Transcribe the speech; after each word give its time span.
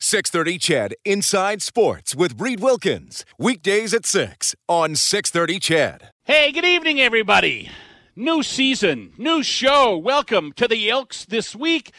630 0.00 0.58
Ched 0.60 0.92
Inside 1.04 1.60
Sports 1.60 2.14
with 2.14 2.40
Reid 2.40 2.60
Wilkins. 2.60 3.24
Weekdays 3.36 3.92
at 3.92 4.06
6 4.06 4.54
on 4.68 4.94
630 4.94 5.58
Ched. 5.58 6.10
Hey, 6.24 6.52
good 6.52 6.64
evening, 6.64 7.00
everybody. 7.00 7.68
New 8.14 8.44
season, 8.44 9.12
new 9.18 9.42
show. 9.42 9.98
Welcome 9.98 10.52
to 10.52 10.68
the 10.68 10.88
Elks 10.88 11.24
this 11.24 11.56
week 11.56 11.90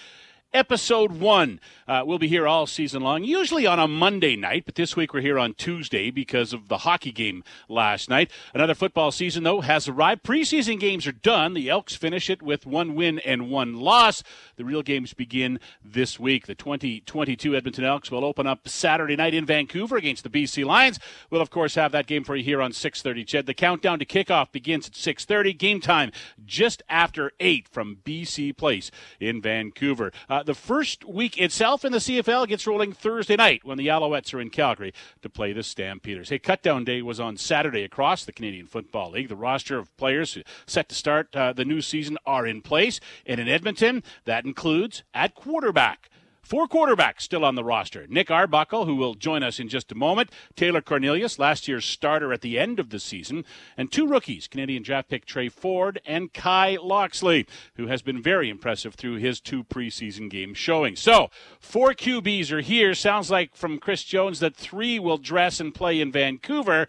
episode 0.53 1.12
one. 1.13 1.59
Uh, 1.88 2.03
we'll 2.05 2.20
be 2.20 2.27
here 2.27 2.48
all 2.48 2.67
season 2.67 3.02
long, 3.02 3.23
usually 3.23 3.66
on 3.66 3.80
a 3.80 3.88
Monday 3.88 4.35
night, 4.35 4.63
but 4.66 4.75
this 4.75 4.95
week 4.95 5.13
we're 5.13 5.22
here 5.22 5.39
on 5.39 5.53
Tuesday 5.53 6.12
because 6.12 6.53
of 6.53 6.67
the 6.67 6.80
hockey 6.80 7.12
game 7.12 7.44
last 7.67 8.09
night. 8.09 8.31
Another 8.53 8.75
football 8.75 9.12
season, 9.12 9.44
though, 9.44 9.62
has 9.62 9.88
arrived. 9.88 10.23
Preseason 10.23 10.80
games 10.80 11.08
are 11.08 11.12
done. 11.12 11.53
The 11.53 11.70
Elks 11.70 11.95
finish 11.95 12.30
it 12.30 12.41
with 12.41 12.66
one 12.66 12.95
win 12.95 13.20
and 13.20 13.49
one 13.49 13.80
loss. 13.80 14.23
The 14.55 14.66
real 14.66 14.84
games 14.84 15.13
begin 15.13 15.59
this 15.84 16.20
week. 16.20 16.48
The 16.48 16.55
2022 16.55 17.55
Edmonton 17.55 17.86
Elks 17.86 18.11
will 18.11 18.25
open 18.25 18.45
up 18.45 18.67
Saturday 18.67 19.16
night 19.16 19.34
in 19.34 19.45
Vancouver 19.45 19.97
against 19.97 20.23
the 20.23 20.30
BC 20.30 20.66
Lions. 20.66 21.00
We'll, 21.30 21.41
of 21.41 21.50
course, 21.50 21.75
have 21.75 21.91
that 21.91 22.08
game 22.08 22.23
for 22.23 22.36
you 22.36 22.44
here 22.44 22.61
on 22.61 22.72
6.30. 22.72 23.25
CHED, 23.25 23.45
the 23.45 23.53
countdown 23.53 24.00
to 24.00 24.06
kickoff 24.06 24.52
begins 24.52 24.88
at 24.88 24.94
6.30. 24.94 25.58
Game 25.58 25.81
time 25.81 26.11
just 26.45 26.84
after 26.89 27.31
8 27.39 27.67
from 27.67 27.97
BC 28.03 28.56
Place 28.56 28.91
in 29.19 29.41
Vancouver. 29.41 30.11
Uh, 30.30 30.38
uh, 30.39 30.43
the 30.43 30.53
first 30.53 31.03
week 31.03 31.37
itself 31.37 31.83
in 31.83 31.91
the 31.91 31.97
CFL 31.97 32.47
gets 32.47 32.65
rolling 32.65 32.93
Thursday 32.93 33.35
night 33.35 33.65
when 33.65 33.77
the 33.77 33.87
Alouettes 33.87 34.33
are 34.33 34.39
in 34.39 34.49
Calgary 34.49 34.93
to 35.21 35.29
play 35.29 35.51
the 35.51 35.63
Stampeders. 35.63 36.29
Hey, 36.29 36.39
cutdown 36.39 36.85
day 36.85 37.01
was 37.01 37.19
on 37.19 37.35
Saturday 37.35 37.83
across 37.83 38.23
the 38.23 38.31
Canadian 38.31 38.65
Football 38.65 39.11
League. 39.11 39.27
The 39.27 39.35
roster 39.35 39.77
of 39.77 39.95
players 39.97 40.37
set 40.65 40.87
to 40.89 40.95
start 40.95 41.35
uh, 41.35 41.51
the 41.51 41.65
new 41.65 41.81
season 41.81 42.17
are 42.25 42.47
in 42.47 42.61
place. 42.61 43.01
And 43.25 43.41
in 43.41 43.49
Edmonton, 43.49 44.01
that 44.23 44.45
includes 44.45 45.03
at 45.13 45.35
quarterback 45.35 46.09
Four 46.50 46.67
quarterbacks 46.67 47.22
still 47.22 47.45
on 47.45 47.53
the 47.53 47.64
roster. 47.64 48.08
Nick 48.09 48.31
Arbuckle, 48.31 48.86
who 48.86 48.95
will 48.95 49.14
join 49.14 49.44
us 49.44 49.59
in 49.59 49.69
just 49.69 49.92
a 49.92 49.95
moment. 49.95 50.31
Taylor 50.56 50.81
Cornelius, 50.81 51.38
last 51.38 51.67
year's 51.67 51.86
starter 51.86 52.33
at 52.33 52.41
the 52.41 52.58
end 52.58 52.80
of 52.80 52.89
the 52.89 53.00
season. 53.00 53.45
And 53.78 53.91
two 53.91 54.08
rookies, 54.08 54.47
Canadian 54.47 54.81
draft 54.81 55.09
pick 55.09 55.28
Tre 55.28 55.47
Ford 55.47 56.02
and 56.08 56.33
Kai 56.33 56.80
Locksley, 56.81 57.45
who 57.75 57.86
has 57.86 58.02
been 58.02 58.19
very 58.19 58.50
impressive 58.50 58.95
through 58.95 59.17
his 59.17 59.39
two 59.39 59.64
preseason 59.64 60.28
game 60.28 60.56
showing. 60.56 60.95
So, 60.95 61.30
four 61.59 61.94
QBs 61.94 62.52
are 62.52 62.61
here. 62.61 62.95
Sounds 62.95 63.30
like 63.30 63.56
from 63.56 63.78
Chris 63.78 64.03
Jones 64.03 64.39
that 64.39 64.56
three 64.56 64.97
will 64.97 65.19
dress 65.19 65.59
and 65.59 65.72
play 65.72 66.02
in 66.02 66.11
Vancouver. 66.11 66.88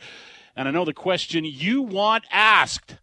And 0.57 0.69
I 0.69 0.71
know 0.71 0.87
the 0.87 0.95
question 0.95 1.45
you 1.45 1.83
want 1.83 2.25
asked 2.31 2.97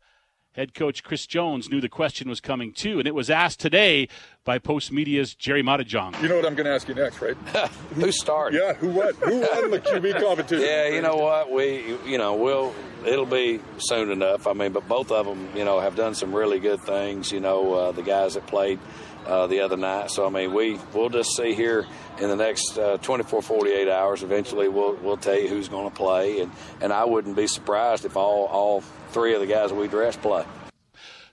Head 0.57 0.73
coach 0.73 1.03
Chris 1.03 1.27
Jones 1.27 1.69
knew 1.69 1.79
the 1.79 1.87
question 1.87 2.27
was 2.27 2.41
coming 2.41 2.73
too, 2.73 2.97
and 2.97 3.07
it 3.07 3.13
was 3.13 3.29
asked 3.29 3.59
today 3.59 4.07
by 4.43 4.57
Post 4.57 4.91
Media's 4.91 5.35
Gerry 5.35 5.61
Moddejonge. 5.61 6.19
You 6.19 6.29
know 6.29 6.35
what 6.35 6.47
I'm 6.47 6.55
going 6.55 6.65
to 6.65 6.73
ask 6.73 6.87
you 6.87 6.95
next, 6.95 7.21
right? 7.21 7.35
who 7.93 8.11
started? 8.11 8.57
Yeah, 8.59 8.73
who 8.73 8.87
won? 8.87 9.13
Who 9.13 9.41
won 9.41 9.69
the 9.69 9.79
QB 9.79 10.19
competition? 10.25 10.65
Yeah, 10.65 10.87
you 10.87 11.03
know 11.03 11.15
what? 11.17 11.51
We, 11.51 11.95
you 12.07 12.17
know, 12.17 12.33
we'll 12.33 12.73
it'll 13.05 13.27
be 13.27 13.59
soon 13.77 14.09
enough. 14.09 14.47
I 14.47 14.53
mean, 14.53 14.71
but 14.71 14.87
both 14.87 15.11
of 15.11 15.27
them, 15.27 15.47
you 15.55 15.63
know, 15.63 15.79
have 15.79 15.95
done 15.95 16.15
some 16.15 16.33
really 16.33 16.59
good 16.59 16.81
things. 16.81 17.31
You 17.31 17.39
know, 17.39 17.75
uh, 17.75 17.91
the 17.91 18.01
guys 18.01 18.33
that 18.33 18.47
played 18.47 18.79
uh, 19.27 19.45
the 19.45 19.59
other 19.59 19.77
night. 19.77 20.09
So 20.09 20.25
I 20.25 20.29
mean, 20.29 20.53
we 20.53 20.79
we'll 20.93 21.09
just 21.09 21.35
see 21.35 21.53
here 21.53 21.85
in 22.19 22.29
the 22.29 22.35
next 22.35 22.79
uh, 22.79 22.97
24, 22.97 23.41
48 23.43 23.87
hours. 23.89 24.23
Eventually, 24.23 24.69
we'll 24.69 24.95
we'll 24.95 25.17
tell 25.17 25.39
you 25.39 25.49
who's 25.49 25.67
going 25.67 25.89
to 25.89 25.95
play, 25.95 26.39
and 26.39 26.51
and 26.81 26.91
I 26.91 27.05
wouldn't 27.05 27.35
be 27.35 27.47
surprised 27.47 28.05
if 28.05 28.17
all 28.17 28.45
all 28.45 28.81
three 29.09 29.33
of 29.33 29.41
the 29.41 29.47
guys 29.47 29.71
we 29.71 29.87
dress 29.87 30.15
play. 30.15 30.45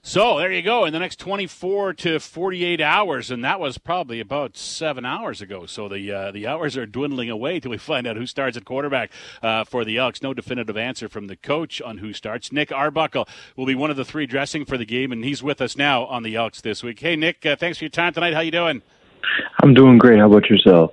So 0.07 0.37
there 0.37 0.51
you 0.51 0.61
go. 0.61 0.85
In 0.85 0.93
the 0.93 0.99
next 0.99 1.17
24 1.17 1.95
to 1.95 2.19
48 2.19 2.79
hours, 2.79 3.31
and 3.31 3.43
that 3.43 3.59
was 3.59 3.79
probably 3.79 4.19
about 4.19 4.55
seven 4.55 5.03
hours 5.03 5.41
ago. 5.41 5.65
So 5.65 5.89
the 5.89 6.11
uh, 6.11 6.31
the 6.31 6.45
hours 6.45 6.77
are 6.77 6.85
dwindling 6.85 7.31
away 7.31 7.59
till 7.59 7.71
we 7.71 7.79
find 7.79 8.05
out 8.05 8.15
who 8.15 8.27
starts 8.27 8.55
at 8.55 8.65
quarterback 8.65 9.11
uh, 9.41 9.63
for 9.63 9.83
the 9.83 9.97
Elks. 9.97 10.21
No 10.21 10.31
definitive 10.35 10.77
answer 10.77 11.09
from 11.09 11.25
the 11.25 11.35
coach 11.35 11.81
on 11.81 11.97
who 11.97 12.13
starts. 12.13 12.51
Nick 12.51 12.71
Arbuckle 12.71 13.27
will 13.55 13.65
be 13.65 13.73
one 13.73 13.89
of 13.89 13.97
the 13.97 14.05
three 14.05 14.27
dressing 14.27 14.63
for 14.63 14.77
the 14.77 14.85
game, 14.85 15.11
and 15.11 15.25
he's 15.25 15.41
with 15.41 15.59
us 15.59 15.75
now 15.75 16.05
on 16.05 16.21
the 16.21 16.35
Elks 16.35 16.61
this 16.61 16.83
week. 16.83 16.99
Hey, 16.99 17.15
Nick, 17.15 17.43
uh, 17.43 17.55
thanks 17.55 17.79
for 17.79 17.85
your 17.85 17.89
time 17.89 18.13
tonight. 18.13 18.35
How 18.35 18.41
you 18.41 18.51
doing? 18.51 18.83
I'm 19.63 19.73
doing 19.73 19.97
great. 19.97 20.19
How 20.19 20.27
about 20.27 20.51
yourself? 20.51 20.91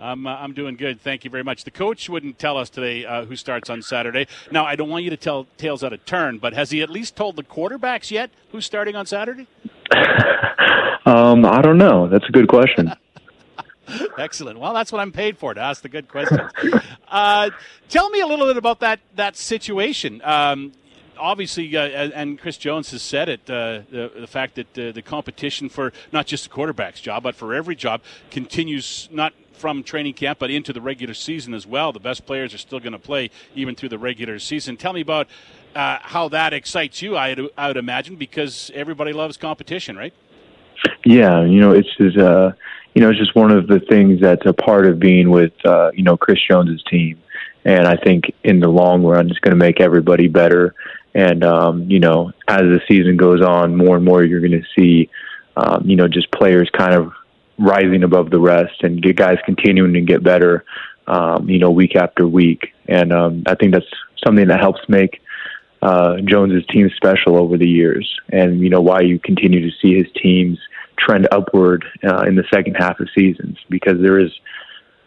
I'm, 0.00 0.26
uh, 0.26 0.36
I'm 0.36 0.54
doing 0.54 0.76
good. 0.76 1.00
Thank 1.00 1.24
you 1.24 1.30
very 1.30 1.44
much. 1.44 1.64
The 1.64 1.70
coach 1.70 2.08
wouldn't 2.08 2.38
tell 2.38 2.56
us 2.56 2.70
today 2.70 3.04
uh, 3.04 3.24
who 3.26 3.36
starts 3.36 3.68
on 3.68 3.82
Saturday. 3.82 4.26
Now, 4.50 4.64
I 4.64 4.76
don't 4.76 4.88
want 4.88 5.04
you 5.04 5.10
to 5.10 5.16
tell 5.16 5.46
tales 5.58 5.84
out 5.84 5.92
of 5.92 6.04
turn, 6.06 6.38
but 6.38 6.54
has 6.54 6.70
he 6.70 6.82
at 6.82 6.90
least 6.90 7.16
told 7.16 7.36
the 7.36 7.42
quarterbacks 7.42 8.10
yet 8.10 8.30
who's 8.50 8.64
starting 8.64 8.96
on 8.96 9.06
Saturday? 9.06 9.46
um, 11.06 11.44
I 11.44 11.60
don't 11.60 11.78
know. 11.78 12.08
That's 12.08 12.28
a 12.28 12.32
good 12.32 12.48
question. 12.48 12.92
Excellent. 14.18 14.58
Well, 14.58 14.72
that's 14.72 14.92
what 14.92 15.00
I'm 15.00 15.12
paid 15.12 15.36
for 15.36 15.52
to 15.52 15.60
ask 15.60 15.82
the 15.82 15.88
good 15.88 16.08
questions. 16.08 16.40
Uh, 17.08 17.50
tell 17.88 18.08
me 18.10 18.20
a 18.20 18.26
little 18.26 18.46
bit 18.46 18.56
about 18.56 18.80
that 18.80 19.00
that 19.16 19.36
situation. 19.36 20.22
Um, 20.24 20.72
obviously, 21.20 21.76
uh, 21.76 21.82
and 21.82 22.38
Chris 22.38 22.56
Jones 22.56 22.90
has 22.90 23.02
said 23.02 23.28
it, 23.28 23.40
uh, 23.48 23.82
the, 23.90 24.10
the, 24.20 24.26
fact 24.26 24.56
that 24.56 24.78
uh, 24.78 24.92
the 24.92 25.02
competition 25.02 25.68
for 25.68 25.92
not 26.12 26.26
just 26.26 26.44
the 26.44 26.50
quarterback's 26.50 27.00
job, 27.00 27.22
but 27.22 27.34
for 27.34 27.54
every 27.54 27.76
job 27.76 28.02
continues 28.30 29.08
not 29.12 29.32
from 29.52 29.82
training 29.82 30.14
camp, 30.14 30.38
but 30.38 30.50
into 30.50 30.72
the 30.72 30.80
regular 30.80 31.14
season 31.14 31.52
as 31.52 31.66
well. 31.66 31.92
The 31.92 32.00
best 32.00 32.24
players 32.24 32.54
are 32.54 32.58
still 32.58 32.80
going 32.80 32.92
to 32.92 32.98
play 32.98 33.30
even 33.54 33.74
through 33.74 33.90
the 33.90 33.98
regular 33.98 34.38
season. 34.38 34.76
Tell 34.76 34.94
me 34.94 35.02
about 35.02 35.28
uh, 35.74 35.98
how 36.00 36.28
that 36.30 36.52
excites 36.52 37.02
you, 37.02 37.16
I, 37.16 37.36
I 37.56 37.68
would 37.68 37.76
imagine, 37.76 38.16
because 38.16 38.70
everybody 38.74 39.12
loves 39.12 39.36
competition, 39.36 39.96
right? 39.96 40.14
Yeah, 41.04 41.44
you 41.44 41.60
know, 41.60 41.72
it's 41.72 41.94
just, 41.96 42.16
uh, 42.16 42.52
you 42.94 43.02
know, 43.02 43.10
it's 43.10 43.18
just 43.18 43.36
one 43.36 43.50
of 43.50 43.68
the 43.68 43.80
things 43.80 44.20
that's 44.20 44.46
a 44.46 44.52
part 44.52 44.86
of 44.86 44.98
being 44.98 45.30
with, 45.30 45.52
uh, 45.64 45.90
you 45.94 46.02
know, 46.02 46.16
Chris 46.16 46.38
Jones's 46.48 46.82
team. 46.90 47.20
And 47.64 47.86
I 47.86 47.96
think 47.96 48.32
in 48.42 48.60
the 48.60 48.68
long 48.68 49.04
run, 49.04 49.28
it's 49.28 49.38
going 49.40 49.52
to 49.52 49.62
make 49.62 49.80
everybody 49.80 50.28
better. 50.28 50.74
And, 51.14 51.44
um, 51.44 51.90
you 51.90 51.98
know, 51.98 52.32
as 52.46 52.60
the 52.60 52.80
season 52.88 53.16
goes 53.16 53.42
on, 53.42 53.76
more 53.76 53.96
and 53.96 54.04
more 54.04 54.22
you're 54.22 54.40
going 54.40 54.52
to 54.52 54.66
see, 54.78 55.10
um, 55.56 55.82
you 55.84 55.96
know, 55.96 56.08
just 56.08 56.30
players 56.30 56.70
kind 56.76 56.94
of 56.94 57.12
rising 57.58 58.04
above 58.04 58.30
the 58.30 58.38
rest 58.38 58.82
and 58.82 59.02
get 59.02 59.16
guys 59.16 59.38
continuing 59.44 59.92
to 59.94 60.00
get 60.00 60.22
better, 60.22 60.64
um, 61.06 61.48
you 61.48 61.58
know, 61.58 61.70
week 61.70 61.96
after 61.96 62.26
week. 62.26 62.72
And 62.88 63.12
um, 63.12 63.42
I 63.46 63.54
think 63.54 63.72
that's 63.72 63.86
something 64.24 64.48
that 64.48 64.60
helps 64.60 64.80
make 64.88 65.20
uh, 65.82 66.16
Jones's 66.24 66.66
team 66.66 66.90
special 66.96 67.36
over 67.36 67.56
the 67.56 67.68
years, 67.68 68.20
and 68.28 68.60
you 68.60 68.68
know 68.68 68.80
why 68.80 69.00
you 69.00 69.18
continue 69.18 69.60
to 69.60 69.76
see 69.80 69.96
his 69.96 70.06
teams 70.22 70.58
trend 70.98 71.26
upward 71.32 71.84
uh, 72.04 72.22
in 72.24 72.34
the 72.34 72.44
second 72.52 72.74
half 72.74 73.00
of 73.00 73.08
seasons 73.14 73.56
because 73.70 74.00
there 74.02 74.18
is 74.18 74.30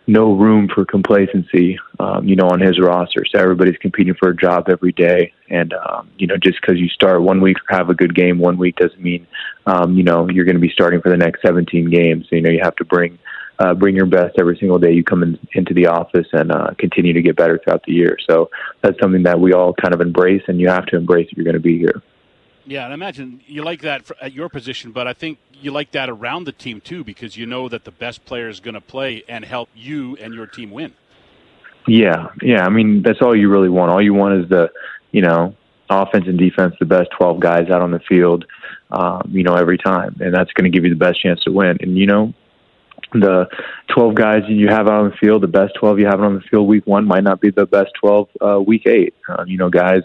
no 0.08 0.34
room 0.34 0.68
for 0.74 0.86
complacency, 0.86 1.80
um, 2.00 2.28
you 2.28 2.36
know, 2.36 2.48
on 2.48 2.60
his 2.60 2.80
roster. 2.80 3.24
So 3.26 3.40
everybody's 3.40 3.78
competing 3.78 4.14
for 4.16 4.30
a 4.30 4.36
job 4.36 4.70
every 4.70 4.92
day, 4.92 5.34
and 5.50 5.74
um, 5.74 6.10
you 6.18 6.28
know, 6.28 6.38
just 6.38 6.60
because 6.62 6.78
you 6.78 6.90
start 6.90 7.22
one 7.22 7.42
week 7.42 7.58
or 7.58 7.78
have 7.78 7.90
a 7.90 7.94
good 7.94 8.16
game 8.16 8.38
one 8.38 8.58
week 8.58 8.76
doesn't 8.76 9.02
mean, 9.02 9.26
um, 9.66 9.96
you 9.96 10.04
know, 10.04 10.30
you're 10.30 10.46
going 10.46 10.56
to 10.56 10.62
be 10.62 10.72
starting 10.72 11.02
for 11.02 11.10
the 11.10 11.18
next 11.18 11.42
17 11.42 11.90
games. 11.90 12.26
So, 12.30 12.36
you 12.36 12.42
know, 12.42 12.50
you 12.50 12.60
have 12.62 12.76
to 12.78 12.86
bring 12.86 13.18
uh, 13.60 13.74
bring 13.74 13.96
your 13.96 14.06
best 14.06 14.36
every 14.40 14.58
single 14.58 14.80
day 14.80 14.92
you 14.92 15.04
come 15.04 15.24
in, 15.24 15.40
into 15.54 15.74
the 15.74 15.88
office 15.88 16.28
and 16.34 16.52
uh, 16.52 16.72
continue 16.80 17.14
to 17.14 17.22
get 17.22 17.36
better 17.36 17.60
throughout 17.64 17.84
the 17.86 17.94
year. 17.94 18.18
So 18.30 18.50
that's 18.82 19.00
something 19.00 19.24
that 19.24 19.40
we 19.40 19.54
all 19.54 19.74
kind 19.74 19.94
of 19.94 20.02
embrace, 20.02 20.44
and 20.48 20.60
you 20.60 20.68
have 20.70 20.86
to 20.88 20.98
embrace 20.98 21.28
if 21.32 21.38
you're 21.38 21.46
going 21.46 21.54
to 21.54 21.60
be 21.60 21.78
here. 21.78 22.02
Yeah, 22.66 22.86
and 22.86 22.94
I 22.94 22.96
imagine 22.96 23.42
you 23.46 23.64
like 23.64 23.82
that 23.82 24.10
at 24.22 24.34
your 24.34 24.48
position, 24.50 24.92
but 24.92 25.08
I 25.08 25.14
think 25.14 25.38
you 25.54 25.72
like 25.72 25.92
that 25.92 26.10
around 26.10 26.46
the 26.46 26.52
team 26.52 26.82
too 26.82 27.04
because 27.04 27.36
you 27.36 27.46
know 27.46 27.68
that 27.70 27.84
the 27.84 27.92
best 27.92 28.26
player 28.26 28.48
is 28.48 28.60
going 28.60 28.74
to 28.74 28.82
play 28.82 29.24
and 29.28 29.44
help 29.44 29.70
you 29.76 30.16
and 30.18 30.34
your 30.34 30.48
team 30.48 30.72
win. 30.72 30.94
Yeah, 31.88 32.30
yeah. 32.42 32.66
I 32.66 32.70
mean, 32.70 33.02
that's 33.02 33.22
all 33.22 33.36
you 33.36 33.50
really 33.50 33.70
want. 33.70 33.92
All 33.92 34.02
you 34.02 34.14
want 34.14 34.42
is 34.42 34.50
the, 34.50 34.72
you 35.12 35.22
know, 35.22 35.56
offense 35.90 36.26
and 36.28 36.38
defense, 36.38 36.76
the 36.80 36.86
best 36.86 37.10
12 37.18 37.40
guys 37.40 37.70
out 37.70 37.82
on 37.82 37.92
the 37.92 38.00
field, 38.00 38.46
um, 38.92 39.30
you 39.30 39.44
know, 39.44 39.56
every 39.56 39.78
time. 39.78 40.16
And 40.22 40.34
that's 40.34 40.52
going 40.54 40.72
to 40.72 40.76
give 40.76 40.86
you 40.86 40.90
the 40.90 41.00
best 41.00 41.22
chance 41.22 41.44
to 41.44 41.52
win. 41.52 41.78
And, 41.82 41.98
you 41.98 42.06
know, 42.06 42.34
the 43.12 43.48
12 43.94 44.16
guys 44.16 44.44
you 44.48 44.70
have 44.70 44.88
out 44.88 45.04
on 45.04 45.10
the 45.10 45.18
field, 45.18 45.44
the 45.44 45.48
best 45.48 45.74
12 45.80 46.00
you 46.00 46.06
have 46.06 46.22
on 46.22 46.36
the 46.36 46.42
field 46.42 46.68
week 46.68 46.88
one 46.88 47.06
might 47.06 47.24
not 47.24 47.42
be 47.42 47.52
the 47.52 47.66
best 47.66 47.92
12 48.00 48.30
uh, 48.42 48.62
week 48.62 48.88
eight. 48.88 49.14
Um, 49.28 49.48
you 49.48 49.58
know, 49.58 49.70
guys 49.70 50.02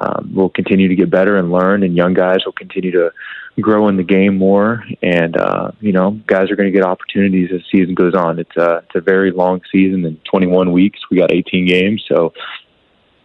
um, 0.00 0.32
will 0.34 0.50
continue 0.50 0.88
to 0.88 0.94
get 0.94 1.10
better 1.10 1.36
and 1.36 1.50
learn, 1.50 1.82
and 1.82 1.96
young 1.96 2.14
guys 2.14 2.38
will 2.44 2.52
continue 2.52 2.90
to 2.92 3.12
grow 3.60 3.88
in 3.88 3.96
the 3.96 4.02
game 4.02 4.36
more, 4.36 4.84
and 5.02 5.36
uh, 5.36 5.70
you 5.80 5.92
know, 5.92 6.10
guys 6.26 6.50
are 6.50 6.56
going 6.56 6.70
to 6.70 6.76
get 6.76 6.84
opportunities 6.84 7.50
as 7.52 7.60
the 7.60 7.78
season 7.78 7.94
goes 7.94 8.14
on. 8.14 8.38
It's 8.38 8.56
a 8.56 8.82
it's 8.84 8.94
a 8.94 9.00
very 9.00 9.30
long 9.30 9.62
season 9.72 10.04
in 10.04 10.16
21 10.30 10.72
weeks. 10.72 11.00
We 11.10 11.16
got 11.16 11.32
18 11.32 11.66
games, 11.66 12.04
so 12.08 12.32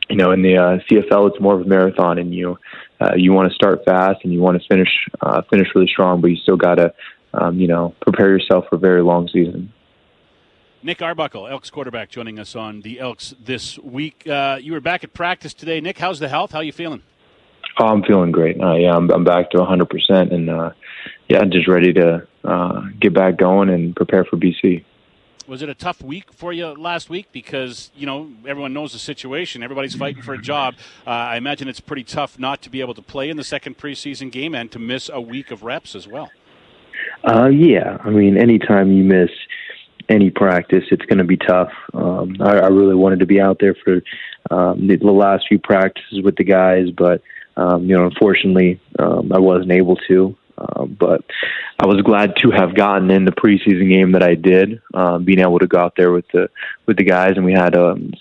you 0.09 0.18
know, 0.18 0.31
in 0.31 0.41
the 0.41 0.57
uh, 0.57 0.77
CFL, 0.89 1.31
it's 1.31 1.39
more 1.39 1.56
of 1.56 1.62
a 1.62 1.65
marathon, 1.65 2.18
and 2.18 2.33
you 2.33 2.57
uh, 3.00 3.15
you 3.15 3.33
want 3.33 3.50
to 3.50 3.56
start 3.56 3.83
fast 3.85 4.19
and 4.23 4.33
you 4.33 4.41
want 4.41 4.62
to 4.62 4.68
finish 4.68 4.89
uh, 5.21 5.41
finish 5.50 5.68
really 5.73 5.88
strong, 5.88 6.21
but 6.21 6.27
you 6.27 6.38
still 6.38 6.57
got 6.57 6.75
to 6.75 6.94
um, 7.33 7.59
you 7.59 7.68
know 7.68 7.95
prepare 8.01 8.29
yourself 8.29 8.65
for 8.69 8.75
a 8.75 8.79
very 8.79 9.01
long 9.01 9.27
season. 9.27 9.73
Nick 10.83 11.01
Arbuckle, 11.01 11.48
Elks 11.48 11.69
quarterback, 11.69 12.10
joining 12.10 12.39
us 12.39 12.56
on 12.56 12.81
the 12.81 13.00
Elks 13.00 13.36
this 13.39 13.78
week. 13.80 14.28
Uh, 14.28 14.57
you 14.60 14.74
were 14.74 14.80
back 14.80 15.04
at 15.04 15.13
practice 15.13 15.54
today, 15.54 15.80
Nick. 15.80 16.00
How's 16.00 16.18
the 16.18 16.28
health? 16.28 16.54
How 16.54 16.57
are 16.57 16.63
you 16.63 16.72
feeling? 16.72 17.04
Oh, 17.80 17.86
I'm 17.86 18.04
feeling 18.04 18.31
great. 18.31 18.60
Uh, 18.60 18.74
yeah, 18.74 18.95
I'm, 18.95 19.10
I'm 19.12 19.24
back 19.24 19.51
to 19.51 19.57
100%, 19.60 20.33
and 20.33 20.50
uh, 20.50 20.72
yeah, 21.30 21.45
just 21.45 21.68
ready 21.68 21.94
to 21.94 22.28
uh, 22.44 22.81
get 23.00 23.13
back 23.13 23.38
going 23.38 23.69
and 23.69 23.95
prepare 23.95 24.25
for 24.25 24.38
BC. 24.38 24.83
Was 25.48 25.62
it 25.62 25.69
a 25.69 25.75
tough 25.75 26.01
week 26.01 26.33
for 26.33 26.51
you 26.51 26.68
last 26.68 27.10
week? 27.10 27.28
Because 27.31 27.92
you 27.95 28.07
know 28.07 28.31
everyone 28.48 28.74
knows 28.74 28.94
the 28.94 29.00
situation. 29.00 29.62
Everybody's 29.62 29.95
fighting 29.95 30.24
for 30.24 30.33
a 30.33 30.42
job. 30.42 30.75
Uh, 31.06 31.10
I 31.10 31.38
imagine 31.38 31.68
it's 31.68 31.80
pretty 31.80 32.04
tough 32.04 32.39
not 32.39 32.62
to 32.63 32.69
be 32.69 32.80
able 32.81 32.94
to 32.94 33.01
play 33.01 33.30
in 33.30 33.38
the 33.38 33.44
second 33.44 33.78
preseason 33.78 34.31
game 34.31 34.56
and 34.56 34.72
to 34.72 34.80
miss 34.80 35.10
a 35.13 35.19
week 35.19 35.51
of 35.51 35.62
reps 35.62 35.94
as 35.94 36.07
well. 36.07 36.31
Uh, 37.28 37.48
yeah, 37.48 37.98
I 38.04 38.10
mean, 38.10 38.38
anytime 38.38 38.92
you 38.92 39.04
miss 39.04 39.30
any 40.11 40.29
practice, 40.29 40.83
it's 40.91 41.05
going 41.05 41.19
to 41.19 41.23
be 41.23 41.37
tough. 41.37 41.71
Um, 41.93 42.35
I, 42.39 42.59
I 42.59 42.67
really 42.67 42.95
wanted 42.95 43.19
to 43.19 43.25
be 43.25 43.39
out 43.39 43.57
there 43.59 43.75
for 43.83 44.01
um, 44.51 44.87
the, 44.87 44.97
the 44.97 45.11
last 45.11 45.45
few 45.47 45.59
practices 45.59 46.21
with 46.23 46.35
the 46.35 46.43
guys, 46.43 46.87
but 46.95 47.21
um, 47.57 47.85
you 47.85 47.97
know, 47.97 48.05
unfortunately, 48.05 48.79
um, 48.99 49.31
I 49.31 49.39
wasn't 49.39 49.71
able 49.71 49.95
to. 50.07 50.35
Uh, 50.57 50.85
but 50.85 51.21
I 51.79 51.87
was 51.87 52.01
glad 52.03 52.35
to 52.37 52.51
have 52.51 52.75
gotten 52.75 53.09
in 53.09 53.25
the 53.25 53.31
preseason 53.31 53.91
game 53.91 54.11
that 54.11 54.21
I 54.21 54.35
did, 54.35 54.81
um, 54.93 55.23
being 55.25 55.39
able 55.39 55.57
to 55.57 55.65
go 55.65 55.79
out 55.79 55.93
there 55.97 56.11
with 56.11 56.25
the 56.33 56.49
with 56.85 56.97
the 56.97 57.03
guys, 57.03 57.33
and 57.35 57.45
we 57.45 57.53
had 57.53 57.73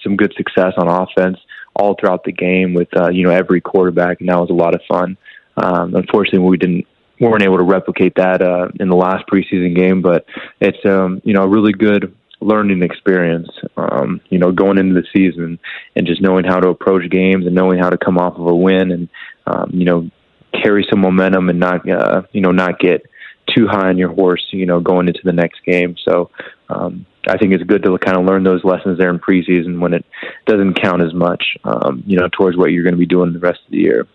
some 0.03 0.17
good 0.17 0.33
success 0.37 0.73
on 0.79 0.89
offense 0.89 1.39
all 1.75 1.97
throughout 1.99 2.25
the 2.25 2.33
game 2.33 2.75
with 2.75 2.89
uh, 2.97 3.09
you 3.11 3.25
know 3.25 3.31
every 3.31 3.61
quarterback, 3.61 4.21
and 4.21 4.29
that 4.29 4.39
was 4.39 4.51
a 4.51 4.55
lot 4.55 4.75
of 4.75 4.81
fun. 4.89 5.17
Um, 5.57 5.95
unfortunately, 5.95 6.49
we 6.49 6.57
didn't 6.57 6.87
weren't 7.21 7.43
able 7.43 7.59
to 7.59 7.65
replicate 7.65 8.15
that 8.17 8.43
uh, 8.43 8.69
in 8.81 8.89
the 8.89 8.97
last 8.97 9.25
preseason 9.27 9.77
game, 9.77 10.03
but 10.03 10.25
it's 10.61 10.85
um, 10.85 11.21
you 11.25 11.35
know 11.35 11.43
a 11.43 11.49
really 11.49 11.73
good 11.73 12.17
learning 12.41 12.83
experience. 12.83 13.49
Um, 13.77 14.21
you 14.31 14.39
know, 14.39 14.51
going 14.51 14.79
into 14.79 14.95
the 14.95 15.07
season 15.13 15.59
and 15.95 16.07
just 16.07 16.23
knowing 16.23 16.45
how 16.45 16.59
to 16.59 16.71
approach 16.71 17.09
games 17.11 17.47
and 17.47 17.55
knowing 17.55 17.79
how 17.79 17.91
to 17.91 17.99
come 17.99 18.19
off 18.19 18.37
of 18.37 18.47
a 18.47 18.55
win 18.55 18.91
and 18.91 19.09
um, 19.47 19.71
you 19.73 19.85
know 19.85 20.11
carry 20.53 20.87
some 20.89 21.01
momentum 21.01 21.49
and 21.49 21.61
not 21.61 21.89
uh, 21.89 22.23
you 22.33 22.41
know 22.41 22.51
not 22.53 22.81
get 22.81 23.05
too 23.55 23.67
high 23.67 23.89
on 23.89 23.99
your 23.99 24.13
horse. 24.13 24.47
You 24.51 24.67
know, 24.67 24.81
going 24.81 25.07
into 25.07 25.21
the 25.23 25.33
next 25.33 25.63
game. 25.65 25.97
So. 26.05 26.31
Um, 26.69 27.07
I 27.29 27.37
think 27.37 27.53
it's 27.53 27.65
good 27.65 27.83
to 27.83 27.99
kind 27.99 28.17
of 28.17 28.25
learn 28.25 28.45
those 28.45 28.65
lessons 28.65 28.97
there 28.97 29.11
in 29.11 29.19
preseason 29.19 29.79
when 29.79 29.93
it 29.93 30.07
doesn't 30.47 30.81
count 30.81 31.03
as 31.03 31.13
much, 31.13 31.45
um, 31.65 32.03
you 32.07 32.17
know, 32.17 32.29
towards 32.29 32.57
what 32.57 32.71
you're 32.71 32.83
going 32.83 32.95
to 32.95 32.99
be 32.99 33.05
doing 33.05 33.35
the 33.35 33.39
rest 33.39 33.61
of 33.67 33.73
the 33.73 33.77
year 33.77 34.07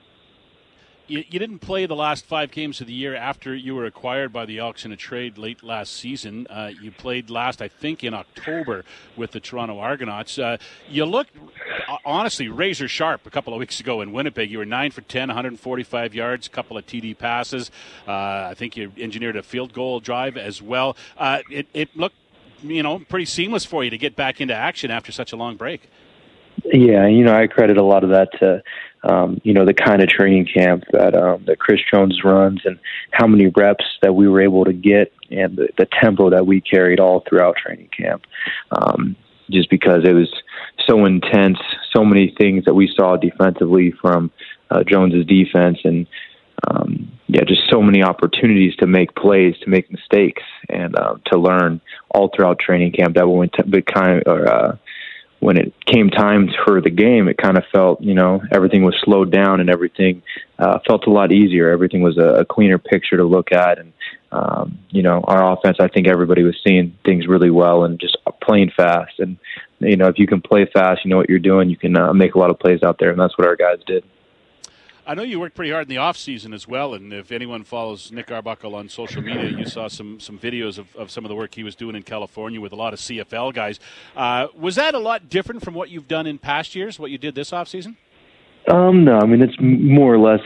you, 1.07 1.23
you, 1.29 1.39
didn't 1.39 1.59
play 1.59 1.85
the 1.85 1.95
last 1.95 2.25
five 2.25 2.51
games 2.51 2.81
of 2.81 2.87
the 2.87 2.93
year 2.93 3.15
after 3.15 3.55
you 3.55 3.75
were 3.75 3.85
acquired 3.85 4.33
by 4.33 4.45
the 4.45 4.59
Elks 4.59 4.85
in 4.85 4.91
a 4.91 4.95
trade 4.95 5.37
late 5.37 5.63
last 5.63 5.93
season. 5.93 6.47
Uh, 6.49 6.71
you 6.81 6.91
played 6.91 7.29
last, 7.29 7.61
I 7.61 7.67
think, 7.67 8.03
in 8.03 8.13
October 8.13 8.83
with 9.15 9.31
the 9.31 9.39
Toronto 9.39 9.79
Argonauts. 9.79 10.39
Uh, 10.39 10.57
you 10.89 11.05
looked, 11.05 11.35
uh, 11.87 11.97
honestly, 12.05 12.47
razor 12.47 12.87
sharp 12.87 13.25
a 13.25 13.29
couple 13.29 13.53
of 13.53 13.59
weeks 13.59 13.79
ago 13.79 14.01
in 14.01 14.11
Winnipeg. 14.11 14.49
You 14.49 14.59
were 14.59 14.65
9 14.65 14.91
for 14.91 15.01
10, 15.01 15.27
145 15.29 16.15
yards, 16.15 16.47
a 16.47 16.49
couple 16.49 16.77
of 16.77 16.85
TD 16.85 17.17
passes. 17.17 17.71
Uh, 18.07 18.11
I 18.11 18.53
think 18.55 18.75
you 18.75 18.91
engineered 18.97 19.35
a 19.35 19.43
field 19.43 19.73
goal 19.73 19.99
drive 19.99 20.37
as 20.37 20.61
well. 20.61 20.97
Uh, 21.17 21.39
it, 21.51 21.67
it 21.73 21.95
looked, 21.95 22.17
you 22.63 22.83
know, 22.83 22.99
pretty 22.99 23.25
seamless 23.25 23.65
for 23.65 23.83
you 23.83 23.89
to 23.89 23.97
get 23.97 24.15
back 24.15 24.41
into 24.41 24.55
action 24.55 24.89
after 24.89 25.11
such 25.11 25.33
a 25.33 25.35
long 25.35 25.55
break. 25.55 25.89
Yeah, 26.63 27.05
you 27.07 27.23
know, 27.23 27.35
I 27.35 27.47
credit 27.47 27.77
a 27.77 27.83
lot 27.83 28.03
of 28.03 28.09
that 28.11 28.29
to 28.39 28.63
um, 29.05 29.39
you 29.43 29.53
know, 29.53 29.65
the 29.65 29.73
kind 29.73 30.01
of 30.01 30.09
training 30.09 30.47
camp 30.51 30.83
that 30.91 31.15
um, 31.15 31.43
that 31.45 31.59
Chris 31.59 31.79
Jones 31.93 32.21
runs 32.23 32.61
and 32.65 32.79
how 33.11 33.27
many 33.27 33.47
reps 33.47 33.85
that 34.01 34.13
we 34.13 34.27
were 34.27 34.41
able 34.41 34.65
to 34.65 34.73
get 34.73 35.13
and 35.31 35.55
the, 35.57 35.69
the 35.77 35.87
tempo 36.01 36.29
that 36.29 36.45
we 36.45 36.61
carried 36.61 36.99
all 36.99 37.23
throughout 37.27 37.55
training 37.57 37.89
camp. 37.95 38.23
Um, 38.71 39.15
just 39.49 39.69
because 39.69 40.03
it 40.05 40.13
was 40.13 40.31
so 40.87 41.05
intense, 41.05 41.59
so 41.95 42.03
many 42.03 42.33
things 42.37 42.65
that 42.65 42.73
we 42.73 42.91
saw 42.95 43.15
defensively 43.15 43.93
from 44.01 44.31
uh, 44.71 44.83
Jones's 44.83 45.25
defense, 45.25 45.77
and 45.83 46.07
um, 46.67 47.11
yeah, 47.27 47.43
just 47.43 47.61
so 47.69 47.81
many 47.81 48.01
opportunities 48.01 48.75
to 48.77 48.87
make 48.87 49.15
plays, 49.15 49.55
to 49.63 49.69
make 49.69 49.91
mistakes, 49.91 50.41
and 50.69 50.95
uh, 50.95 51.15
to 51.27 51.37
learn 51.37 51.81
all 52.09 52.31
throughout 52.35 52.59
training 52.59 52.91
camp. 52.91 53.15
That 53.15 53.27
kind 53.93 54.21
of, 54.21 54.27
or, 54.27 54.47
uh, 54.47 54.77
when 55.39 55.57
it 55.57 55.73
came 55.85 56.09
time 56.09 56.49
for 56.65 56.81
the 56.81 56.89
game, 56.89 57.27
it 57.27 57.37
kind 57.37 57.57
of 57.57 57.63
felt, 57.71 58.01
you 58.01 58.13
know, 58.13 58.41
everything 58.51 58.83
was 58.83 58.95
slowed 59.03 59.31
down 59.31 59.59
and 59.59 59.69
everything 59.69 60.23
uh, 60.57 60.79
felt 60.87 61.07
a 61.07 61.11
lot 61.11 61.31
easier. 61.31 61.69
Everything 61.69 62.01
was 62.01 62.17
a, 62.17 62.39
a 62.39 62.45
cleaner 62.45 62.77
picture 62.77 63.17
to 63.17 63.23
look 63.23 63.51
at. 63.51 63.77
And, 63.77 63.93
um, 64.31 64.79
you 64.89 65.03
know, 65.03 65.21
our 65.25 65.53
offense, 65.53 65.77
I 65.79 65.87
think 65.87 66.07
everybody 66.07 66.43
was 66.43 66.55
seeing 66.65 66.97
things 67.05 67.27
really 67.27 67.51
well 67.51 67.83
and 67.83 67.99
just 67.99 68.17
playing 68.41 68.71
fast. 68.75 69.19
And, 69.19 69.37
you 69.79 69.97
know, 69.97 70.07
if 70.07 70.17
you 70.17 70.25
can 70.25 70.41
play 70.41 70.65
fast, 70.73 71.01
you 71.03 71.11
know 71.11 71.17
what 71.17 71.29
you're 71.29 71.39
doing, 71.39 71.69
you 71.69 71.77
can 71.77 71.97
uh, 71.97 72.13
make 72.13 72.35
a 72.35 72.39
lot 72.39 72.49
of 72.49 72.59
plays 72.59 72.81
out 72.81 72.97
there. 72.99 73.11
And 73.11 73.19
that's 73.19 73.37
what 73.37 73.47
our 73.47 73.55
guys 73.55 73.79
did. 73.85 74.03
I 75.07 75.13
know 75.13 75.21
you 75.23 75.39
worked 75.39 75.55
pretty 75.55 75.71
hard 75.71 75.83
in 75.83 75.89
the 75.89 75.97
off 75.97 76.17
season 76.17 76.53
as 76.53 76.67
well, 76.67 76.95
and 76.95 77.13
if 77.13 77.31
anyone 77.31 77.63
follows 77.63 78.11
Nick 78.11 78.31
Arbuckle 78.31 78.73
on 78.75 78.89
social 78.89 79.21
media, 79.21 79.49
you 79.49 79.65
saw 79.65 79.87
some 79.87 80.19
some 80.19 80.39
videos 80.39 80.77
of, 80.77 80.95
of 80.95 81.11
some 81.11 81.23
of 81.23 81.29
the 81.29 81.35
work 81.35 81.53
he 81.53 81.63
was 81.63 81.75
doing 81.75 81.95
in 81.95 82.03
California 82.03 82.59
with 82.59 82.71
a 82.71 82.75
lot 82.75 82.93
of 82.93 82.99
CFL 82.99 83.53
guys. 83.53 83.79
Uh, 84.15 84.47
was 84.57 84.75
that 84.75 84.95
a 84.95 84.99
lot 84.99 85.29
different 85.29 85.63
from 85.63 85.75
what 85.75 85.89
you've 85.89 86.07
done 86.07 86.25
in 86.25 86.39
past 86.39 86.75
years? 86.75 86.97
What 86.97 87.11
you 87.11 87.17
did 87.17 87.35
this 87.35 87.53
off 87.53 87.67
season? 87.67 87.97
Um, 88.67 89.05
no, 89.05 89.19
I 89.19 89.25
mean 89.25 89.43
it's 89.43 89.55
more 89.59 90.13
or 90.13 90.17
less 90.17 90.39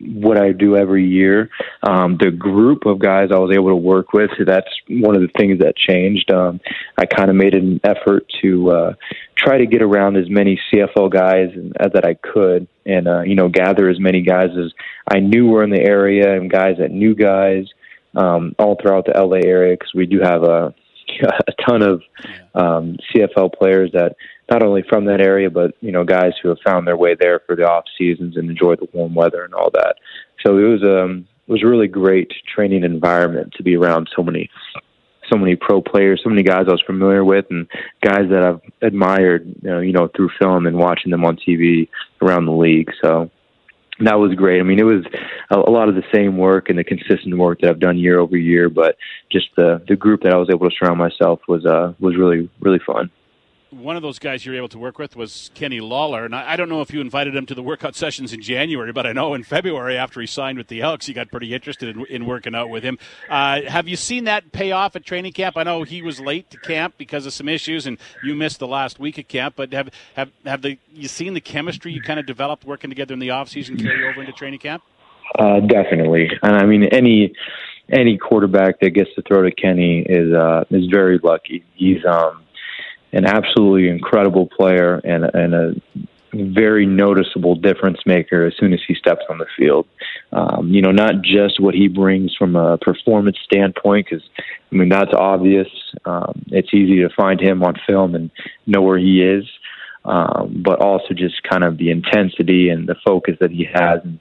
what 0.00 0.38
I 0.38 0.52
do 0.52 0.76
every 0.76 1.06
year. 1.06 1.50
Um, 1.82 2.16
the 2.18 2.30
group 2.30 2.86
of 2.86 2.98
guys 2.98 3.28
I 3.30 3.38
was 3.38 3.52
able 3.54 3.68
to 3.68 3.76
work 3.76 4.12
with, 4.14 4.30
that's 4.46 4.68
one 4.88 5.14
of 5.14 5.20
the 5.20 5.28
things 5.36 5.58
that 5.58 5.76
changed. 5.76 6.30
Um, 6.30 6.60
I 6.96 7.04
kind 7.04 7.28
of 7.28 7.36
made 7.36 7.54
an 7.54 7.80
effort 7.84 8.24
to 8.40 8.70
uh, 8.70 8.92
try 9.36 9.58
to 9.58 9.66
get 9.66 9.82
around 9.82 10.16
as 10.16 10.30
many 10.30 10.58
CFL 10.72 11.10
guys 11.12 11.50
as 11.78 11.92
that 11.92 12.06
I 12.06 12.14
could, 12.14 12.68
and 12.86 13.06
uh, 13.06 13.20
you 13.22 13.34
know 13.34 13.48
gather 13.48 13.90
as 13.90 14.00
many 14.00 14.22
guys 14.22 14.50
as 14.58 14.72
I 15.12 15.20
knew 15.20 15.48
were 15.48 15.62
in 15.62 15.70
the 15.70 15.82
area 15.82 16.36
and 16.36 16.50
guys 16.50 16.76
that 16.78 16.90
knew 16.90 17.14
guys 17.14 17.66
um, 18.16 18.54
all 18.58 18.78
throughout 18.80 19.04
the 19.04 19.20
LA 19.20 19.40
area 19.44 19.74
because 19.74 19.92
we 19.94 20.06
do 20.06 20.20
have 20.22 20.42
a 20.42 20.74
a 21.22 21.52
ton 21.66 21.82
of 21.82 22.02
um, 22.54 22.96
CFL 23.14 23.54
players 23.54 23.90
that 23.92 24.16
not 24.50 24.62
only 24.62 24.82
from 24.88 25.04
that 25.06 25.20
area, 25.20 25.50
but 25.50 25.74
you 25.80 25.92
know, 25.92 26.04
guys 26.04 26.32
who 26.42 26.48
have 26.48 26.58
found 26.64 26.86
their 26.86 26.96
way 26.96 27.14
there 27.14 27.40
for 27.46 27.56
the 27.56 27.68
off 27.68 27.84
seasons 27.96 28.36
and 28.36 28.50
enjoy 28.50 28.76
the 28.76 28.88
warm 28.92 29.14
weather 29.14 29.44
and 29.44 29.54
all 29.54 29.70
that. 29.70 29.96
So 30.44 30.58
it 30.58 30.62
was 30.62 30.82
um 30.82 31.26
it 31.46 31.52
was 31.52 31.62
a 31.62 31.68
really 31.68 31.88
great 31.88 32.32
training 32.54 32.84
environment 32.84 33.54
to 33.56 33.62
be 33.62 33.76
around 33.76 34.08
so 34.14 34.22
many 34.22 34.50
so 35.30 35.38
many 35.38 35.56
pro 35.56 35.82
players, 35.82 36.20
so 36.24 36.30
many 36.30 36.42
guys 36.42 36.64
I 36.68 36.72
was 36.72 36.82
familiar 36.86 37.24
with, 37.24 37.46
and 37.50 37.68
guys 38.02 38.30
that 38.30 38.42
I've 38.42 38.60
admired, 38.80 39.46
you 39.62 39.70
know, 39.70 39.80
you 39.80 39.92
know, 39.92 40.08
through 40.08 40.30
film 40.38 40.66
and 40.66 40.78
watching 40.78 41.10
them 41.10 41.24
on 41.24 41.36
TV 41.36 41.88
around 42.22 42.46
the 42.46 42.52
league. 42.52 42.90
So 43.02 43.30
that 44.00 44.18
was 44.18 44.34
great. 44.34 44.60
I 44.60 44.62
mean, 44.62 44.78
it 44.78 44.84
was 44.84 45.04
a, 45.50 45.58
a 45.58 45.70
lot 45.70 45.88
of 45.88 45.94
the 45.94 46.04
same 46.12 46.36
work 46.36 46.68
and 46.68 46.78
the 46.78 46.84
consistent 46.84 47.36
work 47.36 47.60
that 47.60 47.70
I've 47.70 47.80
done 47.80 47.98
year 47.98 48.18
over 48.18 48.36
year, 48.36 48.68
but 48.68 48.96
just 49.30 49.48
the 49.56 49.82
the 49.88 49.96
group 49.96 50.22
that 50.22 50.32
I 50.32 50.36
was 50.36 50.48
able 50.50 50.68
to 50.68 50.76
surround 50.76 50.98
myself 50.98 51.40
was 51.48 51.64
uh 51.66 51.92
was 51.98 52.16
really 52.16 52.48
really 52.60 52.80
fun 52.86 53.10
one 53.70 53.96
of 53.96 54.02
those 54.02 54.18
guys 54.18 54.44
you 54.44 54.52
were 54.52 54.58
able 54.58 54.68
to 54.68 54.78
work 54.78 54.98
with 54.98 55.16
was 55.16 55.50
Kenny 55.54 55.80
Lawler, 55.80 56.24
and 56.24 56.34
I, 56.34 56.52
I, 56.52 56.56
don't 56.56 56.68
know 56.68 56.80
if 56.80 56.92
you 56.92 57.00
invited 57.00 57.34
him 57.34 57.46
to 57.46 57.54
the 57.54 57.62
workout 57.62 57.94
sessions 57.94 58.32
in 58.32 58.40
January, 58.40 58.92
but 58.92 59.06
I 59.06 59.12
know 59.12 59.34
in 59.34 59.44
February 59.44 59.96
after 59.96 60.20
he 60.20 60.26
signed 60.26 60.58
with 60.58 60.68
the 60.68 60.80
Elks, 60.80 61.08
you 61.08 61.14
got 61.14 61.30
pretty 61.30 61.52
interested 61.54 61.94
in, 61.94 62.06
in 62.06 62.26
working 62.26 62.54
out 62.54 62.70
with 62.70 62.82
him. 62.82 62.98
Uh, 63.28 63.62
have 63.62 63.86
you 63.88 63.96
seen 63.96 64.24
that 64.24 64.52
pay 64.52 64.72
off 64.72 64.96
at 64.96 65.04
training 65.04 65.32
camp? 65.32 65.56
I 65.56 65.62
know 65.62 65.82
he 65.82 66.02
was 66.02 66.20
late 66.20 66.50
to 66.50 66.58
camp 66.58 66.94
because 66.96 67.26
of 67.26 67.32
some 67.32 67.48
issues, 67.48 67.86
and 67.86 67.98
you 68.24 68.34
missed 68.34 68.58
the 68.58 68.68
last 68.68 68.98
week 68.98 69.18
of 69.18 69.28
camp. 69.28 69.54
But 69.56 69.72
have 69.72 69.90
have 70.14 70.30
have 70.44 70.62
the 70.62 70.78
you 70.92 71.08
seen 71.08 71.34
the 71.34 71.40
chemistry 71.40 71.92
you 71.92 72.00
kind 72.00 72.18
of 72.18 72.26
developed 72.26 72.64
working 72.64 72.90
together 72.90 73.12
in 73.12 73.20
the 73.20 73.30
off 73.30 73.48
season 73.48 73.76
carry 73.76 74.08
over 74.08 74.20
into 74.20 74.32
training 74.32 74.60
camp? 74.60 74.82
Uh, 75.38 75.60
definitely, 75.60 76.30
and 76.42 76.56
I 76.56 76.64
mean 76.64 76.84
any 76.84 77.34
any 77.90 78.16
quarterback 78.16 78.80
that 78.80 78.90
gets 78.90 79.14
to 79.14 79.22
throw 79.22 79.42
to 79.42 79.50
Kenny 79.50 80.00
is 80.08 80.32
uh, 80.32 80.64
is 80.70 80.86
very 80.90 81.18
lucky. 81.22 81.64
He's 81.74 82.04
um 82.06 82.44
an 83.12 83.24
absolutely 83.24 83.88
incredible 83.88 84.46
player 84.46 84.96
and, 85.04 85.24
and 85.24 85.54
a 85.54 85.74
very 86.34 86.84
noticeable 86.84 87.54
difference 87.54 87.98
maker 88.04 88.46
as 88.46 88.52
soon 88.58 88.72
as 88.74 88.80
he 88.86 88.94
steps 88.94 89.22
on 89.30 89.38
the 89.38 89.46
field. 89.56 89.86
Um, 90.32 90.68
you 90.68 90.82
know, 90.82 90.90
not 90.90 91.22
just 91.22 91.60
what 91.60 91.74
he 91.74 91.88
brings 91.88 92.34
from 92.36 92.54
a 92.54 92.76
performance 92.78 93.38
standpoint, 93.44 94.08
because 94.10 94.24
I 94.70 94.74
mean 94.74 94.90
that's 94.90 95.14
obvious. 95.14 95.68
Um, 96.04 96.44
it's 96.48 96.72
easy 96.74 97.00
to 97.00 97.08
find 97.16 97.40
him 97.40 97.62
on 97.62 97.74
film 97.86 98.14
and 98.14 98.30
know 98.66 98.82
where 98.82 98.98
he 98.98 99.22
is, 99.22 99.44
um, 100.04 100.62
but 100.64 100.80
also 100.80 101.14
just 101.14 101.42
kind 101.44 101.64
of 101.64 101.78
the 101.78 101.90
intensity 101.90 102.68
and 102.68 102.86
the 102.86 102.96
focus 103.06 103.36
that 103.40 103.50
he 103.50 103.64
has. 103.72 104.00
And 104.04 104.20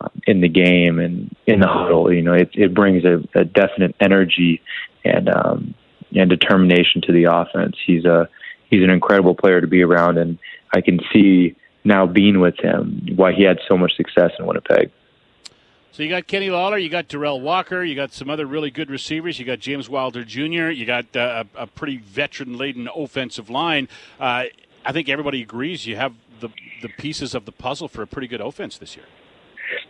um, 0.00 0.10
in 0.26 0.40
the 0.40 0.48
game 0.48 0.98
and 0.98 1.34
in 1.46 1.60
the 1.60 1.68
huddle. 1.68 2.12
You 2.12 2.22
know, 2.22 2.32
it, 2.34 2.50
it 2.54 2.74
brings 2.74 3.04
a, 3.04 3.22
a 3.38 3.44
definite 3.44 3.94
energy 4.00 4.60
and 5.04 5.28
um, 5.28 5.74
and 6.14 6.30
determination 6.30 7.02
to 7.02 7.12
the 7.12 7.24
offense. 7.24 7.76
He's 7.86 8.04
a 8.04 8.28
he's 8.70 8.82
an 8.82 8.90
incredible 8.90 9.34
player 9.34 9.60
to 9.60 9.66
be 9.66 9.82
around, 9.82 10.18
and 10.18 10.38
I 10.74 10.80
can 10.80 11.00
see 11.12 11.56
now 11.84 12.06
being 12.06 12.40
with 12.40 12.58
him 12.58 13.06
why 13.14 13.32
he 13.32 13.42
had 13.42 13.58
so 13.68 13.76
much 13.76 13.96
success 13.96 14.32
in 14.38 14.46
Winnipeg. 14.46 14.90
So 15.92 16.02
you 16.02 16.10
got 16.10 16.26
Kenny 16.26 16.50
Lawler, 16.50 16.76
you 16.76 16.90
got 16.90 17.08
Derel 17.08 17.40
Walker, 17.40 17.82
you 17.82 17.94
got 17.94 18.12
some 18.12 18.28
other 18.28 18.44
really 18.44 18.70
good 18.70 18.90
receivers, 18.90 19.38
you 19.38 19.46
got 19.46 19.60
James 19.60 19.88
Wilder 19.88 20.24
Jr., 20.24 20.68
you 20.68 20.84
got 20.84 21.16
uh, 21.16 21.44
a, 21.56 21.62
a, 21.62 21.66
pretty 21.66 21.96
veteran-laden 21.96 22.86
offensive 22.94 23.48
line. 23.48 23.88
Uh, 24.20 24.44
I 24.84 24.92
think 24.92 25.08
everybody 25.08 25.40
agrees 25.40 25.86
you 25.86 25.96
have 25.96 26.12
the 26.40 26.50
the 26.82 26.90
pieces 26.90 27.34
of 27.34 27.46
the 27.46 27.52
puzzle 27.52 27.88
for 27.88 28.02
a 28.02 28.06
pretty 28.06 28.28
good 28.28 28.42
offense 28.42 28.76
this 28.76 28.94
year. 28.94 29.06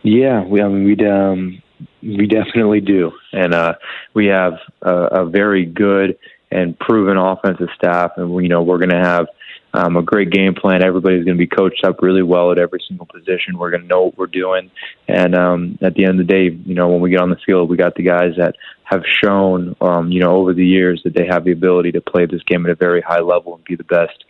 Yeah, 0.03 0.43
we 0.43 0.61
I 0.61 0.67
mean 0.67 0.83
we 0.83 1.07
um, 1.07 1.61
we 2.01 2.27
definitely 2.27 2.81
do, 2.81 3.11
and 3.33 3.53
uh, 3.53 3.73
we 4.13 4.27
have 4.27 4.53
a, 4.81 4.91
a 4.91 5.25
very 5.25 5.65
good 5.65 6.17
and 6.49 6.77
proven 6.79 7.17
offensive 7.17 7.69
staff, 7.75 8.11
and 8.17 8.31
you 8.41 8.49
know 8.49 8.61
we're 8.63 8.77
going 8.77 8.89
to 8.89 9.03
have 9.03 9.27
um, 9.73 9.97
a 9.97 10.01
great 10.01 10.31
game 10.31 10.55
plan. 10.55 10.83
Everybody's 10.83 11.25
going 11.25 11.37
to 11.37 11.45
be 11.45 11.47
coached 11.47 11.83
up 11.83 12.01
really 12.01 12.23
well 12.23 12.51
at 12.51 12.57
every 12.57 12.81
single 12.87 13.05
position. 13.05 13.57
We're 13.57 13.71
going 13.71 13.81
to 13.81 13.87
know 13.87 14.05
what 14.05 14.17
we're 14.17 14.27
doing, 14.27 14.71
and 15.07 15.35
um, 15.35 15.77
at 15.81 15.95
the 15.95 16.05
end 16.05 16.19
of 16.19 16.27
the 16.27 16.33
day, 16.33 16.49
you 16.65 16.75
know, 16.75 16.87
when 16.89 17.01
we 17.01 17.09
get 17.09 17.19
on 17.19 17.29
the 17.29 17.39
field, 17.45 17.69
we 17.69 17.77
got 17.77 17.95
the 17.95 18.03
guys 18.03 18.33
that 18.37 18.55
have 18.83 19.03
shown, 19.23 19.75
um, 19.81 20.11
you 20.11 20.21
know, 20.21 20.37
over 20.37 20.53
the 20.53 20.65
years 20.65 21.01
that 21.03 21.13
they 21.13 21.25
have 21.29 21.43
the 21.43 21.51
ability 21.51 21.91
to 21.91 22.01
play 22.01 22.25
this 22.25 22.43
game 22.43 22.65
at 22.65 22.71
a 22.71 22.75
very 22.75 23.01
high 23.01 23.19
level 23.19 23.55
and 23.55 23.63
be 23.65 23.75
the 23.75 23.83
best, 23.83 24.23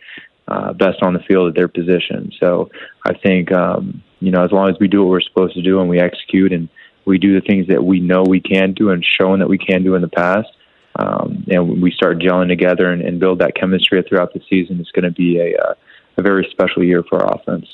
uh, 0.48 0.72
best 0.72 1.00
on 1.02 1.12
the 1.12 1.20
field 1.20 1.48
at 1.48 1.54
their 1.54 1.68
position. 1.68 2.32
So 2.40 2.68
I 3.04 3.14
think, 3.14 3.52
um, 3.52 4.02
you 4.20 4.30
know, 4.30 4.44
as 4.44 4.52
long 4.52 4.68
as 4.68 4.76
we 4.80 4.88
do 4.88 5.02
what 5.02 5.10
we're 5.10 5.20
supposed 5.20 5.54
to 5.54 5.62
do 5.62 5.80
and 5.80 5.88
we 5.88 6.00
execute 6.00 6.52
and 6.52 6.68
we 7.04 7.18
do 7.18 7.34
the 7.34 7.46
things 7.46 7.68
that 7.68 7.82
we 7.82 8.00
know 8.00 8.22
we 8.22 8.40
can 8.40 8.72
do 8.72 8.90
and 8.90 9.04
shown 9.04 9.38
that 9.38 9.48
we 9.48 9.58
can 9.58 9.82
do 9.82 9.94
in 9.94 10.02
the 10.02 10.08
past 10.08 10.48
um, 10.96 11.44
and 11.48 11.80
we 11.80 11.90
start 11.92 12.18
gelling 12.18 12.48
together 12.48 12.92
and, 12.92 13.02
and 13.02 13.20
build 13.20 13.38
that 13.38 13.54
chemistry 13.54 14.02
throughout 14.02 14.32
the 14.34 14.40
season, 14.50 14.80
it's 14.80 14.90
going 14.90 15.04
to 15.04 15.10
be 15.10 15.38
a, 15.38 15.56
uh, 15.56 15.74
a 16.16 16.22
very 16.22 16.46
special 16.50 16.82
year 16.82 17.04
for 17.08 17.22
our 17.22 17.36
offense. 17.36 17.66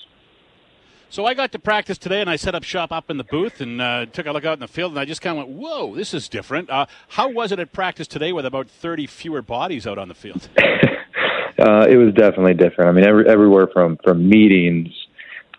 So 1.09 1.25
I 1.25 1.35
got 1.35 1.53
to 1.53 1.61
practice 1.61 1.97
today, 1.97 2.21
and 2.21 2.29
I 2.29 2.35
set 2.35 2.57
up 2.57 2.65
shop 2.65 2.91
up 2.91 3.09
in 3.09 3.19
the 3.19 3.25
booth 3.25 3.61
and 3.61 3.81
uh, 3.81 4.07
took 4.07 4.27
a 4.27 4.33
look 4.33 4.45
out 4.45 4.55
in 4.55 4.59
the 4.59 4.69
field, 4.69 4.93
and 4.93 4.99
I 4.99 5.05
just 5.05 5.23
kind 5.23 5.39
of 5.39 5.47
went, 5.47 5.59
"Whoa, 5.59 5.95
this 5.95 6.13
is 6.13 6.29
different." 6.29 6.69
Uh, 6.69 6.87
how 7.07 7.31
was 7.31 7.53
it 7.53 7.61
at 7.61 7.73
practice 7.73 8.09
today, 8.09 8.33
with 8.33 8.45
about 8.45 8.69
thirty 8.69 9.07
fewer 9.07 9.41
bodies 9.41 9.87
out 9.87 9.97
on 9.97 10.09
the 10.09 10.15
field? 10.15 10.49
uh, 10.59 11.87
it 11.89 11.97
was 11.97 12.13
definitely 12.15 12.55
different. 12.55 12.91
I 12.91 12.93
mean, 12.93 13.05
every, 13.05 13.29
everywhere 13.29 13.69
from 13.73 13.97
from 14.03 14.29
meetings, 14.29 14.89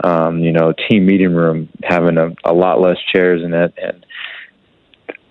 um, 0.04 0.40
you 0.40 0.52
know, 0.52 0.74
team 0.90 1.06
meeting 1.06 1.34
room 1.34 1.70
having 1.84 2.18
a, 2.18 2.34
a 2.44 2.54
lot 2.54 2.82
less 2.82 2.98
chairs 3.14 3.42
in 3.44 3.54
it, 3.54 3.74
and 3.78 4.06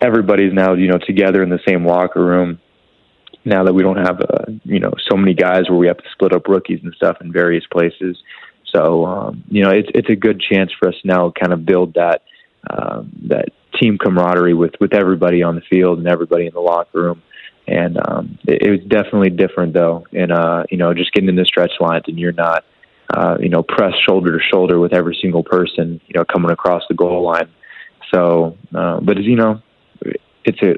everybody's 0.00 0.52
now 0.52 0.74
you 0.74 0.88
know 0.88 0.98
together 0.98 1.42
in 1.42 1.48
the 1.48 1.60
same 1.66 1.86
locker 1.86 2.24
room 2.24 2.58
now 3.44 3.64
that 3.64 3.74
we 3.74 3.82
don't 3.82 3.96
have 3.96 4.20
uh, 4.20 4.44
you 4.64 4.80
know 4.80 4.92
so 5.08 5.16
many 5.16 5.34
guys 5.34 5.68
where 5.68 5.78
we 5.78 5.86
have 5.86 5.98
to 5.98 6.10
split 6.12 6.32
up 6.32 6.46
rookies 6.48 6.80
and 6.82 6.94
stuff 6.94 7.18
in 7.20 7.32
various 7.32 7.64
places. 7.70 8.16
So 8.74 9.04
um, 9.04 9.44
you 9.48 9.62
know 9.62 9.70
it's 9.70 9.88
it's 9.94 10.10
a 10.10 10.16
good 10.16 10.40
chance 10.40 10.72
for 10.78 10.88
us 10.88 10.94
now 11.04 11.32
kind 11.38 11.52
of 11.52 11.64
build 11.64 11.94
that 11.94 12.22
um, 12.70 13.12
that 13.28 13.48
team 13.80 13.98
camaraderie 13.98 14.54
with 14.54 14.74
with 14.80 14.94
everybody 14.94 15.42
on 15.42 15.54
the 15.56 15.62
field 15.62 15.98
and 15.98 16.08
everybody 16.08 16.46
in 16.46 16.54
the 16.54 16.60
locker 16.60 17.02
room. 17.02 17.22
And 17.66 17.98
um, 18.08 18.38
it, 18.46 18.62
it 18.66 18.70
was 18.70 18.80
definitely 18.80 19.30
different 19.30 19.72
though, 19.72 20.06
and 20.12 20.32
uh, 20.32 20.64
you 20.70 20.76
know 20.76 20.94
just 20.94 21.12
getting 21.12 21.28
in 21.28 21.36
the 21.36 21.44
stretch 21.44 21.72
lines 21.80 22.04
and 22.08 22.18
you're 22.18 22.32
not 22.32 22.64
uh, 23.12 23.36
you 23.40 23.48
know 23.48 23.62
press 23.62 23.92
shoulder 24.08 24.38
to 24.38 24.44
shoulder 24.52 24.78
with 24.78 24.92
every 24.92 25.16
single 25.20 25.42
person 25.42 26.00
you 26.06 26.14
know 26.14 26.24
coming 26.24 26.50
across 26.50 26.82
the 26.88 26.94
goal 26.94 27.22
line. 27.22 27.50
So, 28.12 28.56
uh, 28.74 29.00
but 29.00 29.18
as 29.18 29.24
you 29.24 29.36
know, 29.36 29.62
it's 30.44 30.62
a 30.62 30.76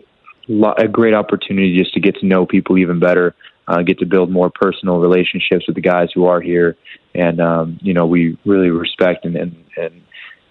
a 0.78 0.88
great 0.88 1.14
opportunity 1.14 1.76
just 1.76 1.92
to 1.94 2.00
get 2.00 2.16
to 2.16 2.26
know 2.26 2.46
people 2.46 2.78
even 2.78 3.00
better, 3.00 3.34
uh, 3.66 3.82
get 3.82 3.98
to 3.98 4.06
build 4.06 4.30
more 4.30 4.50
personal 4.50 4.98
relationships 4.98 5.66
with 5.66 5.74
the 5.74 5.80
guys 5.80 6.08
who 6.14 6.26
are 6.26 6.40
here, 6.40 6.76
and 7.14 7.40
um, 7.40 7.78
you 7.82 7.94
know 7.94 8.06
we 8.06 8.38
really 8.44 8.70
respect 8.70 9.24
and 9.24 9.36
and, 9.36 9.64
and 9.76 10.02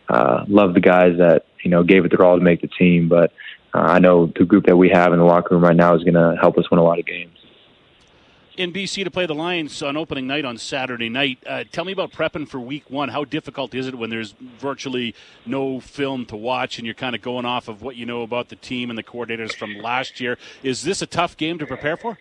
uh, 0.09 0.45
love 0.47 0.73
the 0.73 0.81
guys 0.81 1.17
that 1.17 1.45
you 1.63 1.71
know 1.71 1.83
gave 1.83 2.05
it 2.05 2.11
their 2.15 2.25
all 2.25 2.37
to 2.37 2.43
make 2.43 2.61
the 2.61 2.67
team. 2.67 3.09
But 3.09 3.31
uh, 3.73 3.79
I 3.79 3.99
know 3.99 4.31
the 4.37 4.45
group 4.45 4.65
that 4.67 4.77
we 4.77 4.89
have 4.93 5.13
in 5.13 5.19
the 5.19 5.25
locker 5.25 5.55
room 5.55 5.63
right 5.63 5.75
now 5.75 5.95
is 5.95 6.03
going 6.03 6.15
to 6.15 6.35
help 6.39 6.57
us 6.57 6.69
win 6.69 6.79
a 6.79 6.83
lot 6.83 6.99
of 6.99 7.05
games 7.05 7.37
in 8.57 8.71
BC 8.71 9.03
to 9.03 9.11
play 9.11 9.25
the 9.25 9.35
Lions 9.35 9.81
on 9.81 9.97
opening 9.97 10.27
night 10.27 10.45
on 10.45 10.57
Saturday 10.57 11.09
night. 11.09 11.39
Uh, 11.45 11.63
tell 11.71 11.85
me 11.85 11.91
about 11.91 12.11
prepping 12.11 12.47
for 12.47 12.59
Week 12.59 12.89
One. 12.89 13.09
How 13.09 13.25
difficult 13.25 13.73
is 13.73 13.87
it 13.87 13.95
when 13.95 14.09
there's 14.09 14.33
virtually 14.59 15.15
no 15.45 15.79
film 15.79 16.25
to 16.27 16.35
watch 16.35 16.77
and 16.77 16.85
you're 16.85 16.95
kind 16.95 17.15
of 17.15 17.21
going 17.21 17.45
off 17.45 17.67
of 17.67 17.81
what 17.81 17.95
you 17.95 18.05
know 18.05 18.23
about 18.23 18.49
the 18.49 18.55
team 18.55 18.89
and 18.89 18.97
the 18.97 19.03
coordinators 19.03 19.53
from 19.53 19.77
last 19.77 20.19
year? 20.19 20.37
Is 20.63 20.83
this 20.83 21.01
a 21.01 21.05
tough 21.05 21.37
game 21.37 21.59
to 21.59 21.65
prepare 21.65 21.97
for? 21.97 22.17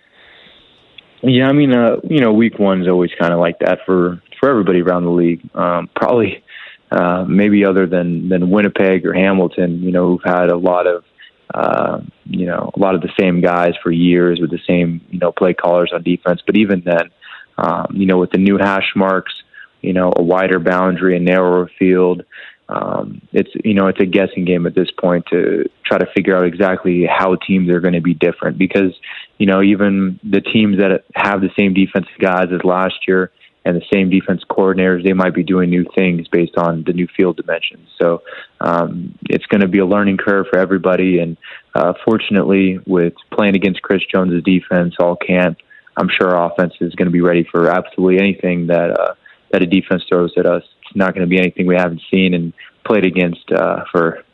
Yeah, 1.23 1.49
I 1.49 1.53
mean, 1.53 1.73
uh, 1.73 1.97
you 2.05 2.21
know, 2.21 2.33
Week 2.33 2.59
One 2.59 2.83
is 2.83 2.89
always 2.89 3.11
kind 3.19 3.33
of 3.33 3.41
like 3.41 3.59
that 3.61 3.79
for 3.87 4.23
for 4.41 4.51
everybody 4.51 4.83
around 4.83 5.05
the 5.05 5.11
league. 5.11 5.41
Um, 5.55 5.89
probably, 5.97 6.45
uh, 6.91 7.25
maybe 7.27 7.65
other 7.65 7.87
than 7.87 8.29
than 8.29 8.51
Winnipeg 8.51 9.07
or 9.07 9.15
Hamilton, 9.15 9.83
you 9.83 9.91
know, 9.91 10.09
who've 10.09 10.25
had 10.25 10.51
a 10.51 10.57
lot 10.57 10.87
of 10.87 11.05
uh, 11.55 12.01
you 12.25 12.47
know, 12.47 12.71
a 12.75 12.79
lot 12.79 12.97
of 12.97 13.01
the 13.01 13.13
same 13.19 13.41
guys 13.41 13.75
for 13.83 13.93
years 13.93 14.41
with 14.41 14.51
the 14.51 14.59
same, 14.67 15.01
you 15.11 15.21
know, 15.21 15.31
play 15.31 15.55
callers 15.55 15.93
on 15.95 16.03
defense. 16.03 16.43
But 16.45 16.57
even 16.57 16.83
then, 16.85 17.11
um, 17.57 17.87
you 17.95 18.07
know, 18.07 18.19
with 18.19 18.33
the 18.33 18.39
new 18.39 18.59
hash 18.59 18.93
marks, 18.97 19.33
you 19.81 19.93
know, 19.93 20.13
a 20.17 20.23
wider 20.23 20.59
boundary, 20.59 21.17
a 21.17 21.21
narrower 21.21 21.71
field, 21.79 22.25
um, 22.69 23.21
it's 23.33 23.51
you 23.63 23.75
know, 23.75 23.87
it's 23.87 24.01
a 24.01 24.07
guessing 24.07 24.45
game 24.45 24.67
at 24.67 24.75
this 24.75 24.91
point 24.99 25.27
to 25.31 25.71
try 25.85 25.99
to 25.99 26.07
figure 26.17 26.37
out 26.37 26.45
exactly 26.47 27.07
how 27.07 27.37
teams 27.37 27.69
are 27.69 27.81
going 27.81 27.95
to 27.95 28.01
be 28.01 28.15
different 28.15 28.59
because, 28.59 28.95
you 29.39 29.47
know, 29.47 29.63
even 29.63 30.19
the 30.25 30.41
teams 30.41 30.79
that 30.79 31.05
have 31.15 31.41
the 31.41 31.51
same 31.57 31.75
defensive 31.75 32.19
guys 32.19 32.47
as 32.53 32.65
last 32.65 33.07
year 33.07 33.31
and 33.65 33.77
the 33.77 33.85
same 33.93 34.11
defense 34.11 34.43
coordinators, 34.49 35.05
they 35.05 35.13
might 35.13 35.35
be 35.35 35.43
doing 35.43 35.71
new 35.71 35.87
things 35.95 36.29
based 36.29 36.57
on 36.57 36.85
the 36.87 36.93
new 36.93 37.09
field 37.17 37.37
dimensions. 37.37 37.89
So 38.01 38.23
um, 38.61 39.19
it's 39.25 39.47
going 39.47 39.63
to 39.63 39.69
be 39.69 39.79
a 39.79 39.87
learning 39.87 40.19
curve 40.19 40.47
for 40.51 40.59
everybody. 40.59 41.19
And 41.19 41.37
uh, 41.75 41.95
fortunately, 42.05 42.79
with 42.87 43.15
playing 43.33 43.57
against 43.57 43.81
Chris 43.83 44.03
Jones's 44.13 44.43
defense 44.43 44.95
all 45.01 45.17
camp, 45.17 45.59
I'm 45.97 46.09
sure 46.09 46.37
our 46.37 46.53
offense 46.53 46.75
is 46.81 46.95
going 46.95 47.07
to 47.07 47.13
be 47.13 47.21
ready 47.21 47.47
for 47.51 47.71
absolutely 47.71 48.19
anything 48.19 48.67
that 48.67 48.91
uh, 48.91 49.15
that 49.53 49.63
a 49.63 49.67
defense 49.67 50.03
throws 50.09 50.33
at 50.37 50.47
us. 50.47 50.65
It's 50.83 50.97
not 50.97 51.15
going 51.15 51.27
to 51.27 51.31
be 51.31 51.39
anything 51.39 51.67
we 51.67 51.77
haven't 51.77 52.03
seen 52.13 52.35
and 52.35 52.53
played 52.85 53.07
against 53.07 53.51
uh, 53.53 53.85
for 53.93 54.25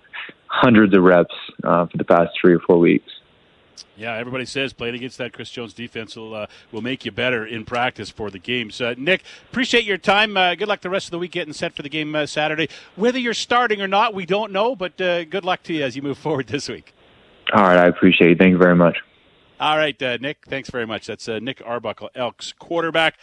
hundreds 0.46 0.96
of 0.96 1.02
reps 1.02 1.34
uh, 1.62 1.86
for 1.86 1.98
the 1.98 2.04
past 2.04 2.30
three 2.40 2.54
or 2.54 2.60
four 2.60 2.78
weeks. 2.78 3.10
Yeah, 3.96 4.14
everybody 4.16 4.44
says 4.44 4.72
playing 4.72 4.94
against 4.94 5.18
that 5.18 5.32
Chris 5.32 5.50
Jones 5.50 5.72
defense 5.72 6.16
will 6.16 6.34
uh, 6.34 6.46
will 6.72 6.82
make 6.82 7.04
you 7.04 7.12
better 7.12 7.46
in 7.46 7.64
practice 7.64 8.10
for 8.10 8.30
the 8.30 8.38
games. 8.38 8.80
Uh, 8.80 8.94
Nick, 8.96 9.22
appreciate 9.50 9.84
your 9.84 9.98
time. 9.98 10.36
Uh, 10.36 10.54
good 10.54 10.68
luck 10.68 10.80
the 10.80 10.90
rest 10.90 11.06
of 11.06 11.10
the 11.12 11.18
week 11.18 11.32
getting 11.32 11.52
set 11.52 11.74
for 11.74 11.82
the 11.82 11.88
game 11.88 12.14
uh, 12.14 12.26
Saturday. 12.26 12.68
Whether 12.96 13.18
you're 13.18 13.34
starting 13.34 13.80
or 13.82 13.88
not, 13.88 14.14
we 14.14 14.26
don't 14.26 14.52
know, 14.52 14.74
but 14.76 15.00
uh, 15.00 15.24
good 15.24 15.44
luck 15.44 15.62
to 15.64 15.74
you 15.74 15.84
as 15.84 15.96
you 15.96 16.02
move 16.02 16.18
forward 16.18 16.46
this 16.46 16.68
week. 16.68 16.94
All 17.52 17.62
right, 17.62 17.78
I 17.78 17.86
appreciate 17.86 18.32
it. 18.32 18.38
Thank 18.38 18.52
you 18.52 18.58
very 18.58 18.76
much. 18.76 18.98
All 19.58 19.76
right, 19.76 20.00
uh, 20.02 20.16
Nick, 20.18 20.46
thanks 20.46 20.70
very 20.70 20.86
much. 20.86 21.06
That's 21.06 21.28
Nick 21.28 21.62
Arbuckle, 21.64 22.10
Elks 22.14 22.52
quarterback. 22.58 23.18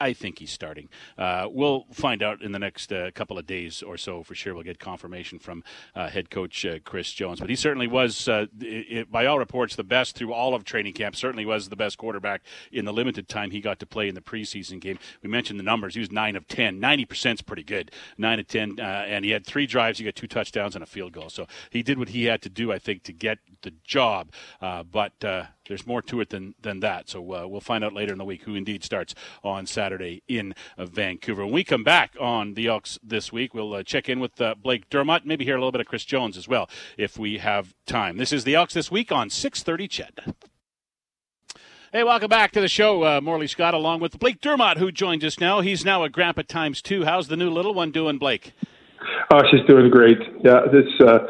I 0.00 0.12
think 0.12 0.38
he's 0.38 0.52
starting. 0.52 0.88
Uh, 1.16 1.48
we'll 1.50 1.86
find 1.92 2.22
out 2.22 2.40
in 2.40 2.52
the 2.52 2.58
next 2.58 2.92
uh, 2.92 3.10
couple 3.14 3.36
of 3.38 3.46
days 3.46 3.82
or 3.82 3.96
so 3.96 4.22
for 4.22 4.34
sure. 4.34 4.54
We'll 4.54 4.62
get 4.62 4.78
confirmation 4.78 5.38
from 5.38 5.64
uh, 5.94 6.08
head 6.08 6.30
coach 6.30 6.64
uh, 6.64 6.78
Chris 6.84 7.12
Jones. 7.12 7.40
But 7.40 7.50
he 7.50 7.56
certainly 7.56 7.88
was, 7.88 8.28
uh, 8.28 8.46
it, 8.60 9.10
by 9.10 9.26
all 9.26 9.38
reports, 9.38 9.74
the 9.74 9.84
best 9.84 10.14
through 10.14 10.32
all 10.32 10.54
of 10.54 10.64
training 10.64 10.92
camp. 10.92 11.16
Certainly 11.16 11.46
was 11.46 11.68
the 11.68 11.76
best 11.76 11.98
quarterback 11.98 12.42
in 12.70 12.84
the 12.84 12.92
limited 12.92 13.28
time 13.28 13.50
he 13.50 13.60
got 13.60 13.80
to 13.80 13.86
play 13.86 14.08
in 14.08 14.14
the 14.14 14.20
preseason 14.20 14.80
game. 14.80 14.98
We 15.22 15.28
mentioned 15.28 15.58
the 15.58 15.64
numbers. 15.64 15.94
He 15.94 16.00
was 16.00 16.12
9 16.12 16.36
of 16.36 16.46
10. 16.46 16.80
90% 16.80 17.34
is 17.34 17.42
pretty 17.42 17.64
good. 17.64 17.90
9 18.16 18.38
of 18.38 18.46
10. 18.46 18.76
Uh, 18.78 18.82
and 18.82 19.24
he 19.24 19.32
had 19.32 19.44
three 19.44 19.66
drives. 19.66 19.98
He 19.98 20.04
got 20.04 20.14
two 20.14 20.28
touchdowns 20.28 20.76
and 20.76 20.82
a 20.82 20.86
field 20.86 21.12
goal. 21.12 21.28
So 21.28 21.46
he 21.70 21.82
did 21.82 21.98
what 21.98 22.10
he 22.10 22.26
had 22.26 22.40
to 22.42 22.48
do, 22.48 22.70
I 22.70 22.78
think, 22.78 23.02
to 23.04 23.12
get 23.12 23.38
the 23.62 23.72
job. 23.84 24.30
but 24.60 25.12
there's 25.66 25.86
more 25.86 26.00
to 26.02 26.20
it 26.20 26.30
than, 26.30 26.54
than 26.62 26.80
that. 26.80 27.10
So 27.10 27.20
we'll 27.20 27.60
find 27.60 27.84
out 27.84 27.92
later 27.92 28.12
in 28.12 28.18
the 28.18 28.24
week 28.24 28.42
who 28.44 28.54
indeed 28.54 28.84
starts 28.84 29.14
on 29.42 29.66
Saturday. 29.66 29.87
Saturday 29.88 30.22
in 30.28 30.54
Vancouver. 30.76 31.44
When 31.46 31.54
we 31.54 31.64
come 31.64 31.82
back 31.82 32.14
on 32.20 32.52
the 32.52 32.66
Elks 32.66 32.98
this 33.02 33.32
week, 33.32 33.54
we'll 33.54 33.72
uh, 33.72 33.82
check 33.82 34.06
in 34.06 34.20
with 34.20 34.38
uh, 34.38 34.54
Blake 34.54 34.90
Dermott, 34.90 35.24
maybe 35.24 35.46
hear 35.46 35.56
a 35.56 35.58
little 35.58 35.72
bit 35.72 35.80
of 35.80 35.86
Chris 35.86 36.04
Jones 36.04 36.36
as 36.36 36.46
well 36.46 36.68
if 36.98 37.16
we 37.16 37.38
have 37.38 37.74
time. 37.86 38.18
This 38.18 38.30
is 38.30 38.44
the 38.44 38.54
Elks 38.54 38.74
this 38.74 38.90
week 38.90 39.10
on 39.10 39.30
6:30 39.30 39.88
CHED. 39.88 40.34
Hey, 41.90 42.04
welcome 42.04 42.28
back 42.28 42.52
to 42.52 42.60
the 42.60 42.68
show. 42.68 43.02
Uh, 43.02 43.22
Morley 43.22 43.46
Scott 43.46 43.72
along 43.72 44.00
with 44.00 44.18
Blake 44.18 44.42
Dermott, 44.42 44.76
who 44.76 44.92
joins 44.92 45.24
us 45.24 45.40
now. 45.40 45.62
He's 45.62 45.86
now 45.86 46.04
a 46.04 46.10
grandpa 46.10 46.42
times 46.42 46.82
two. 46.82 47.06
How's 47.06 47.28
the 47.28 47.36
new 47.38 47.48
little 47.48 47.72
one 47.72 47.90
doing, 47.90 48.18
Blake? 48.18 48.52
Oh, 49.32 49.40
she's 49.50 49.66
doing 49.66 49.88
great. 49.88 50.18
Yeah, 50.44 50.66
this. 50.70 50.84
Uh, 51.00 51.20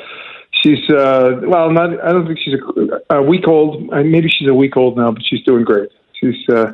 she's 0.64 0.90
uh, 0.90 1.42
well, 1.44 1.70
not. 1.70 2.04
I 2.04 2.10
don't 2.10 2.26
think 2.26 2.40
she's 2.44 2.54
a, 3.08 3.18
a 3.18 3.22
week 3.22 3.46
old. 3.46 3.88
Maybe 3.88 4.28
she's 4.28 4.48
a 4.48 4.54
week 4.54 4.76
old 4.76 4.96
now, 4.96 5.12
but 5.12 5.22
she's 5.24 5.44
doing 5.44 5.62
great. 5.62 5.90
She's 6.14 6.34
uh, 6.48 6.72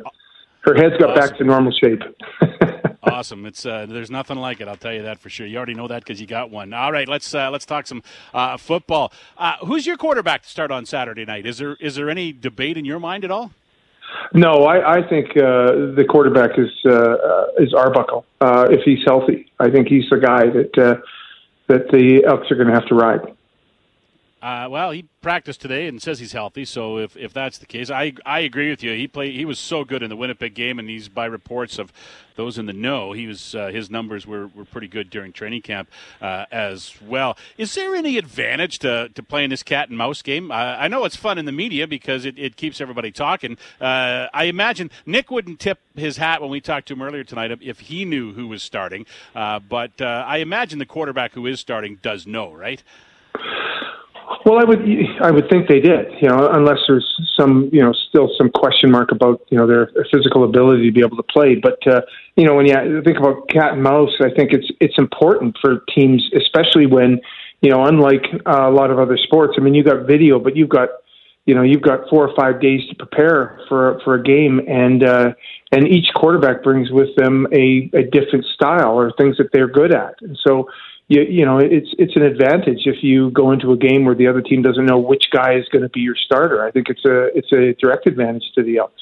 her 0.65 0.75
head's 0.75 0.97
got 0.97 1.11
awesome. 1.11 1.29
back 1.29 1.37
to 1.37 1.43
normal 1.43 1.71
shape. 1.71 2.01
awesome. 3.03 3.45
It's 3.45 3.65
uh, 3.65 3.85
there's 3.87 4.11
nothing 4.11 4.37
like 4.37 4.61
it. 4.61 4.67
I'll 4.67 4.75
tell 4.75 4.93
you 4.93 5.03
that 5.03 5.19
for 5.19 5.29
sure. 5.29 5.45
You 5.45 5.57
already 5.57 5.75
know 5.75 5.87
that 5.87 6.03
because 6.03 6.19
you 6.19 6.27
got 6.27 6.49
one. 6.49 6.73
All 6.73 6.91
right, 6.91 7.07
let's 7.07 7.33
uh, 7.33 7.49
let's 7.51 7.65
talk 7.65 7.87
some 7.87 8.03
uh, 8.33 8.57
football. 8.57 9.13
Uh, 9.37 9.57
who's 9.65 9.85
your 9.85 9.97
quarterback 9.97 10.43
to 10.43 10.49
start 10.49 10.71
on 10.71 10.85
Saturday 10.85 11.25
night? 11.25 11.45
Is 11.45 11.57
there 11.57 11.75
is 11.75 11.95
there 11.95 12.09
any 12.09 12.31
debate 12.33 12.77
in 12.77 12.85
your 12.85 12.99
mind 12.99 13.23
at 13.23 13.31
all? 13.31 13.51
No, 14.33 14.65
I, 14.65 14.97
I 14.97 15.07
think 15.07 15.31
uh, 15.31 15.95
the 15.95 16.05
quarterback 16.09 16.57
is 16.57 16.69
uh, 16.85 17.47
is 17.57 17.73
Arbuckle 17.73 18.25
uh, 18.41 18.67
if 18.69 18.81
he's 18.83 19.03
healthy. 19.05 19.51
I 19.59 19.69
think 19.69 19.87
he's 19.87 20.09
the 20.09 20.17
guy 20.17 20.47
that 20.47 20.77
uh, 20.77 21.01
that 21.67 21.91
the 21.91 22.23
Elks 22.25 22.51
are 22.51 22.55
going 22.55 22.67
to 22.67 22.73
have 22.73 22.87
to 22.87 22.95
ride. 22.95 23.34
Uh, 24.45 24.67
well, 24.69 24.91
he 24.91 25.07
practiced 25.21 25.59
today 25.59 25.87
and 25.87 25.99
says 25.99 26.19
he's 26.19 26.33
healthy. 26.33 26.65
So 26.65 26.99
if, 26.99 27.17
if 27.17 27.33
that's 27.33 27.57
the 27.57 27.65
case, 27.65 27.89
I 27.89 28.13
I 28.27 28.41
agree 28.41 28.69
with 28.69 28.83
you. 28.83 28.91
He 28.91 29.07
played. 29.07 29.33
He 29.33 29.43
was 29.43 29.57
so 29.57 29.83
good 29.83 30.03
in 30.03 30.09
the 30.11 30.15
Winnipeg 30.15 30.53
game, 30.53 30.77
and 30.77 30.87
he's 30.87 31.09
by 31.09 31.25
reports 31.25 31.79
of 31.79 31.91
those 32.35 32.59
in 32.59 32.67
the 32.67 32.73
know, 32.73 33.13
he 33.13 33.25
was 33.25 33.55
uh, 33.55 33.67
his 33.67 33.89
numbers 33.89 34.27
were, 34.27 34.47
were 34.47 34.65
pretty 34.65 34.87
good 34.87 35.09
during 35.09 35.31
training 35.31 35.63
camp 35.63 35.89
uh, 36.21 36.45
as 36.51 36.93
well. 37.01 37.37
Is 37.57 37.73
there 37.73 37.95
any 37.95 38.19
advantage 38.19 38.77
to, 38.79 39.09
to 39.15 39.23
playing 39.23 39.49
this 39.49 39.63
cat 39.63 39.89
and 39.89 39.97
mouse 39.97 40.21
game? 40.21 40.51
Uh, 40.51 40.53
I 40.53 40.89
know 40.89 41.05
it's 41.05 41.15
fun 41.15 41.39
in 41.39 41.45
the 41.45 41.51
media 41.51 41.87
because 41.87 42.23
it, 42.23 42.37
it 42.37 42.55
keeps 42.55 42.79
everybody 42.79 43.11
talking. 43.11 43.57
Uh, 43.81 44.27
I 44.33 44.43
imagine 44.43 44.91
Nick 45.07 45.31
wouldn't 45.31 45.59
tip 45.59 45.79
his 45.95 46.17
hat 46.17 46.41
when 46.41 46.51
we 46.51 46.61
talked 46.61 46.87
to 46.89 46.93
him 46.93 47.01
earlier 47.01 47.23
tonight 47.23 47.51
if 47.61 47.79
he 47.79 48.05
knew 48.05 48.33
who 48.33 48.47
was 48.47 48.61
starting, 48.61 49.05
uh, 49.33 49.59
but 49.59 50.01
I 50.01 50.37
imagine 50.37 50.77
the 50.77 50.85
quarterback 50.85 51.33
who 51.33 51.47
is 51.47 51.59
starting 51.59 51.99
does 52.01 52.27
know, 52.27 52.53
right? 52.53 52.83
Well, 54.45 54.59
I 54.59 54.63
would 54.63 54.79
I 55.23 55.31
would 55.31 55.49
think 55.49 55.67
they 55.67 55.79
did, 55.79 56.05
you 56.21 56.29
know, 56.29 56.49
unless 56.53 56.77
there's 56.87 57.05
some 57.35 57.67
you 57.73 57.81
know 57.81 57.91
still 58.09 58.29
some 58.37 58.51
question 58.51 58.91
mark 58.91 59.11
about 59.11 59.41
you 59.49 59.57
know 59.57 59.65
their 59.65 59.89
physical 60.13 60.43
ability 60.43 60.85
to 60.85 60.93
be 60.93 61.01
able 61.03 61.17
to 61.17 61.23
play. 61.23 61.55
But 61.55 61.79
uh, 61.87 62.01
you 62.35 62.45
know 62.45 62.53
when 62.53 62.67
you 62.67 63.01
think 63.03 63.17
about 63.17 63.49
cat 63.49 63.73
and 63.73 63.81
mouse, 63.81 64.11
I 64.21 64.29
think 64.37 64.53
it's 64.53 64.67
it's 64.79 64.93
important 64.99 65.57
for 65.59 65.83
teams, 65.95 66.23
especially 66.37 66.85
when 66.85 67.19
you 67.61 67.71
know 67.71 67.85
unlike 67.85 68.23
uh, 68.45 68.69
a 68.69 68.71
lot 68.71 68.91
of 68.91 68.99
other 68.99 69.17
sports. 69.17 69.55
I 69.57 69.61
mean, 69.61 69.73
you 69.73 69.83
got 69.83 70.05
video, 70.05 70.37
but 70.37 70.55
you've 70.55 70.69
got 70.69 70.89
you 71.47 71.55
know 71.55 71.63
you've 71.63 71.81
got 71.81 72.07
four 72.07 72.29
or 72.29 72.35
five 72.35 72.61
days 72.61 72.81
to 72.89 72.95
prepare 72.95 73.59
for 73.67 73.99
for 74.03 74.13
a 74.13 74.21
game, 74.21 74.61
and 74.67 75.03
uh, 75.03 75.29
and 75.71 75.87
each 75.87 76.13
quarterback 76.15 76.61
brings 76.61 76.91
with 76.91 77.09
them 77.15 77.47
a, 77.51 77.89
a 77.95 78.03
different 78.03 78.45
style 78.53 78.93
or 78.93 79.11
things 79.17 79.37
that 79.37 79.49
they're 79.53 79.67
good 79.67 79.91
at, 79.91 80.13
and 80.21 80.37
so 80.45 80.69
you, 81.07 81.21
you 81.21 81.45
know 81.45 81.59
it's 81.59 81.93
it's 81.97 82.15
an 82.15 82.23
advantage 82.23 82.81
if 82.85 83.03
you 83.03 83.29
go 83.31 83.51
into 83.51 83.71
a 83.71 83.77
game 83.77 84.05
where 84.05 84.15
the 84.15 84.27
other 84.27 84.41
team 84.41 84.61
doesn't 84.61 84.85
know 84.85 84.97
which 84.97 85.25
guy 85.31 85.55
is 85.55 85.67
going 85.69 85.83
to 85.83 85.89
be 85.89 86.01
your 86.01 86.15
starter. 86.15 86.65
I 86.65 86.71
think 86.71 86.89
it's 86.89 87.05
a 87.05 87.35
it's 87.37 87.51
a 87.51 87.73
direct 87.79 88.07
advantage 88.07 88.45
to 88.55 88.63
the 88.63 88.77
Elks. 88.77 89.01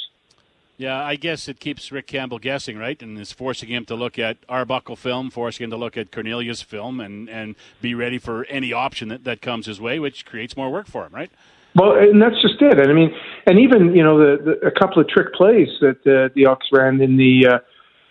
Yeah, 0.75 1.01
I 1.01 1.15
guess 1.15 1.48
it 1.48 1.60
keeps 1.60 1.91
Rick 1.91 2.07
Campbell 2.07 2.39
guessing, 2.39 2.77
right? 2.77 3.01
And 3.01 3.17
is 3.19 3.31
forcing 3.31 3.69
him 3.69 3.86
to 3.86 3.95
look 3.95 4.17
at 4.17 4.38
Arbuckle 4.50 4.95
film, 4.95 5.29
forcing 5.29 5.65
him 5.65 5.69
to 5.69 5.77
look 5.77 5.98
at 5.98 6.12
Cornelius 6.12 6.62
film, 6.63 7.00
and, 7.00 7.29
and 7.29 7.55
be 7.79 7.93
ready 7.93 8.17
for 8.17 8.45
any 8.45 8.74
option 8.74 9.07
that, 9.10 9.24
that 9.24 9.39
comes 9.39 9.67
his 9.67 9.79
way, 9.79 10.00
which 10.00 10.25
creates 10.25 10.57
more 10.57 10.72
work 10.72 10.88
for 10.88 11.05
him, 11.05 11.13
right? 11.13 11.31
Well, 11.75 11.95
and 11.95 12.22
that's 12.22 12.41
just 12.41 12.62
it. 12.62 12.79
And 12.79 12.89
I 12.89 12.93
mean, 12.93 13.15
and 13.45 13.60
even 13.60 13.95
you 13.95 14.03
know 14.03 14.17
the, 14.17 14.43
the 14.43 14.67
a 14.67 14.72
couple 14.72 15.01
of 15.01 15.07
trick 15.07 15.33
plays 15.33 15.69
that 15.81 15.98
uh, 16.07 16.33
the 16.36 16.45
Elks 16.45 16.67
ran 16.72 17.01
in 17.01 17.17
the 17.17 17.48
uh, 17.48 17.60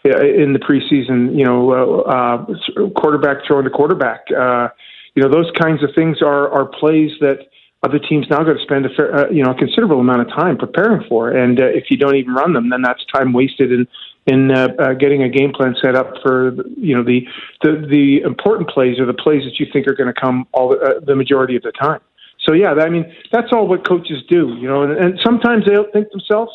in 0.05 0.53
the 0.53 0.59
preseason, 0.59 1.37
you 1.37 1.45
know, 1.45 1.71
uh, 1.71 2.45
uh, 2.45 2.89
quarterback 2.91 3.39
throwing 3.47 3.65
to 3.65 3.71
quarterback. 3.71 4.23
Uh, 4.31 4.69
you 5.15 5.23
know, 5.23 5.29
those 5.29 5.51
kinds 5.61 5.83
of 5.83 5.91
things 5.95 6.23
are 6.23 6.49
are 6.51 6.67
plays 6.67 7.13
that 7.21 7.39
other 7.85 7.99
teams 7.99 8.27
now 8.31 8.43
got 8.45 8.55
to 8.55 8.63
spend 8.63 8.87
a 8.87 8.89
fair, 8.91 9.15
uh, 9.15 9.31
you 9.31 9.43
know 9.43 9.51
a 9.51 9.55
considerable 9.55 10.01
amount 10.01 10.21
of 10.21 10.29
time 10.29 10.57
preparing 10.57 11.03
for. 11.09 11.31
And 11.31 11.61
uh, 11.61 11.67
if 11.67 11.91
you 11.91 11.97
don't 11.97 12.17
even 12.17 12.33
run 12.35 12.53
them, 12.53 12.71
then 12.71 12.83
that's 12.83 13.05
time 13.15 13.33
wasted 13.33 13.73
in 13.73 13.89
in 14.27 14.53
uh, 14.53 14.69
uh, 14.79 14.93
getting 14.95 15.23
a 15.23 15.29
game 15.29 15.53
plan 15.53 15.75
set 15.83 15.97
up 15.97 16.15
for 16.23 16.55
you 16.77 16.97
know 16.97 17.03
the 17.03 17.27
the 17.63 17.87
the 17.89 18.21
important 18.21 18.71
plays 18.71 18.99
are 19.01 19.07
the 19.07 19.15
plays 19.15 19.43
that 19.45 19.59
you 19.59 19.67
think 19.73 19.89
are 19.89 19.95
going 19.95 20.13
to 20.13 20.21
come 20.21 20.47
all 20.53 20.69
the, 20.71 20.79
uh, 20.79 21.01
the 21.01 21.17
majority 21.17 21.57
of 21.57 21.63
the 21.63 21.73
time. 21.73 22.01
So 22.47 22.55
yeah, 22.55 22.73
I 22.73 22.89
mean 22.89 23.13
that's 23.33 23.53
all 23.53 23.67
what 23.67 23.87
coaches 23.87 24.23
do, 24.29 24.57
you 24.61 24.69
know, 24.69 24.83
and, 24.83 24.93
and 24.93 25.21
sometimes 25.25 25.65
they 25.67 25.73
don't 25.73 25.93
think 25.93 26.11
themselves 26.11 26.53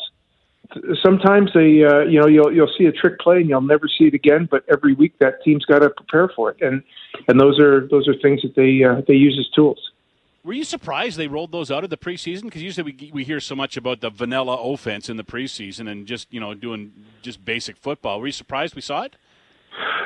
sometimes 1.02 1.50
they 1.54 1.84
uh, 1.84 2.00
you 2.00 2.20
know 2.20 2.26
you'll 2.26 2.52
you'll 2.52 2.72
see 2.76 2.84
a 2.84 2.92
trick 2.92 3.18
play 3.18 3.36
and 3.36 3.48
you'll 3.48 3.60
never 3.60 3.86
see 3.88 4.04
it 4.04 4.14
again 4.14 4.48
but 4.50 4.64
every 4.70 4.94
week 4.94 5.18
that 5.18 5.42
team's 5.42 5.64
got 5.64 5.80
to 5.80 5.90
prepare 5.90 6.30
for 6.34 6.50
it. 6.50 6.60
And 6.60 6.82
and 7.26 7.40
those 7.40 7.58
are 7.58 7.86
those 7.88 8.08
are 8.08 8.14
things 8.14 8.42
that 8.42 8.54
they 8.54 8.84
uh, 8.84 9.02
they 9.06 9.14
use 9.14 9.36
as 9.38 9.48
tools. 9.54 9.78
Were 10.44 10.52
you 10.52 10.64
surprised 10.64 11.18
they 11.18 11.28
rolled 11.28 11.52
those 11.52 11.70
out 11.70 11.84
of 11.84 11.90
the 11.90 11.96
preseason? 11.96 12.44
Because 12.44 12.62
usually 12.62 12.92
we, 12.98 13.10
we 13.12 13.24
hear 13.24 13.40
so 13.40 13.54
much 13.54 13.76
about 13.76 14.00
the 14.00 14.08
vanilla 14.08 14.56
offense 14.56 15.08
in 15.08 15.16
the 15.16 15.24
preseason 15.24 15.90
and 15.90 16.06
just 16.06 16.32
you 16.32 16.40
know 16.40 16.54
doing 16.54 16.92
just 17.22 17.44
basic 17.44 17.76
football. 17.76 18.20
Were 18.20 18.26
you 18.26 18.32
surprised 18.32 18.74
we 18.74 18.82
saw 18.82 19.02
it? 19.02 19.16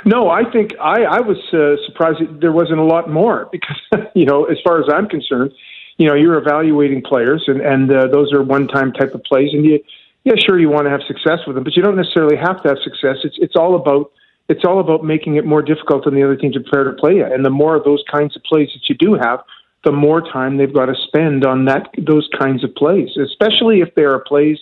No, 0.04 0.30
I 0.30 0.42
think 0.50 0.72
I, 0.80 1.04
I 1.04 1.20
was 1.20 1.38
uh, 1.52 1.76
surprised 1.86 2.20
that 2.20 2.40
there 2.40 2.52
wasn't 2.52 2.80
a 2.80 2.84
lot 2.84 3.08
more 3.08 3.48
because, 3.52 3.76
you 4.14 4.26
know, 4.26 4.44
as 4.44 4.58
far 4.64 4.80
as 4.80 4.86
I'm 4.92 5.08
concerned, 5.08 5.52
you 5.96 6.08
know, 6.08 6.14
you're 6.14 6.36
evaluating 6.38 7.02
players 7.02 7.44
and, 7.46 7.60
and 7.60 7.90
uh, 7.90 8.06
those 8.08 8.32
are 8.32 8.42
one 8.42 8.66
time 8.66 8.92
type 8.92 9.14
of 9.14 9.22
plays 9.22 9.50
and 9.52 9.64
you, 9.64 9.78
yeah, 10.24 10.34
sure, 10.36 10.58
you 10.58 10.68
want 10.68 10.86
to 10.86 10.90
have 10.90 11.02
success 11.06 11.40
with 11.46 11.56
them, 11.56 11.64
but 11.64 11.76
you 11.76 11.82
don't 11.82 11.96
necessarily 11.96 12.36
have 12.36 12.62
to 12.62 12.68
have 12.68 12.78
success. 12.84 13.16
It's 13.24 13.36
it's 13.38 13.56
all 13.56 13.74
about 13.74 14.12
it's 14.48 14.64
all 14.64 14.80
about 14.80 15.04
making 15.04 15.36
it 15.36 15.44
more 15.44 15.62
difficult 15.62 16.06
on 16.06 16.14
the 16.14 16.22
other 16.22 16.36
team 16.36 16.52
to 16.52 16.60
prepare 16.60 16.84
to 16.84 16.92
play. 16.92 17.20
And 17.20 17.44
the 17.44 17.50
more 17.50 17.74
of 17.74 17.84
those 17.84 18.02
kinds 18.10 18.36
of 18.36 18.42
plays 18.42 18.68
that 18.74 18.88
you 18.88 18.94
do 18.94 19.14
have, 19.14 19.40
the 19.84 19.92
more 19.92 20.20
time 20.20 20.56
they've 20.56 20.72
got 20.72 20.86
to 20.86 20.94
spend 21.06 21.44
on 21.44 21.64
that 21.64 21.88
those 21.98 22.28
kinds 22.38 22.62
of 22.62 22.74
plays, 22.74 23.08
especially 23.16 23.80
if 23.80 23.94
there 23.96 24.12
are 24.12 24.20
plays 24.20 24.58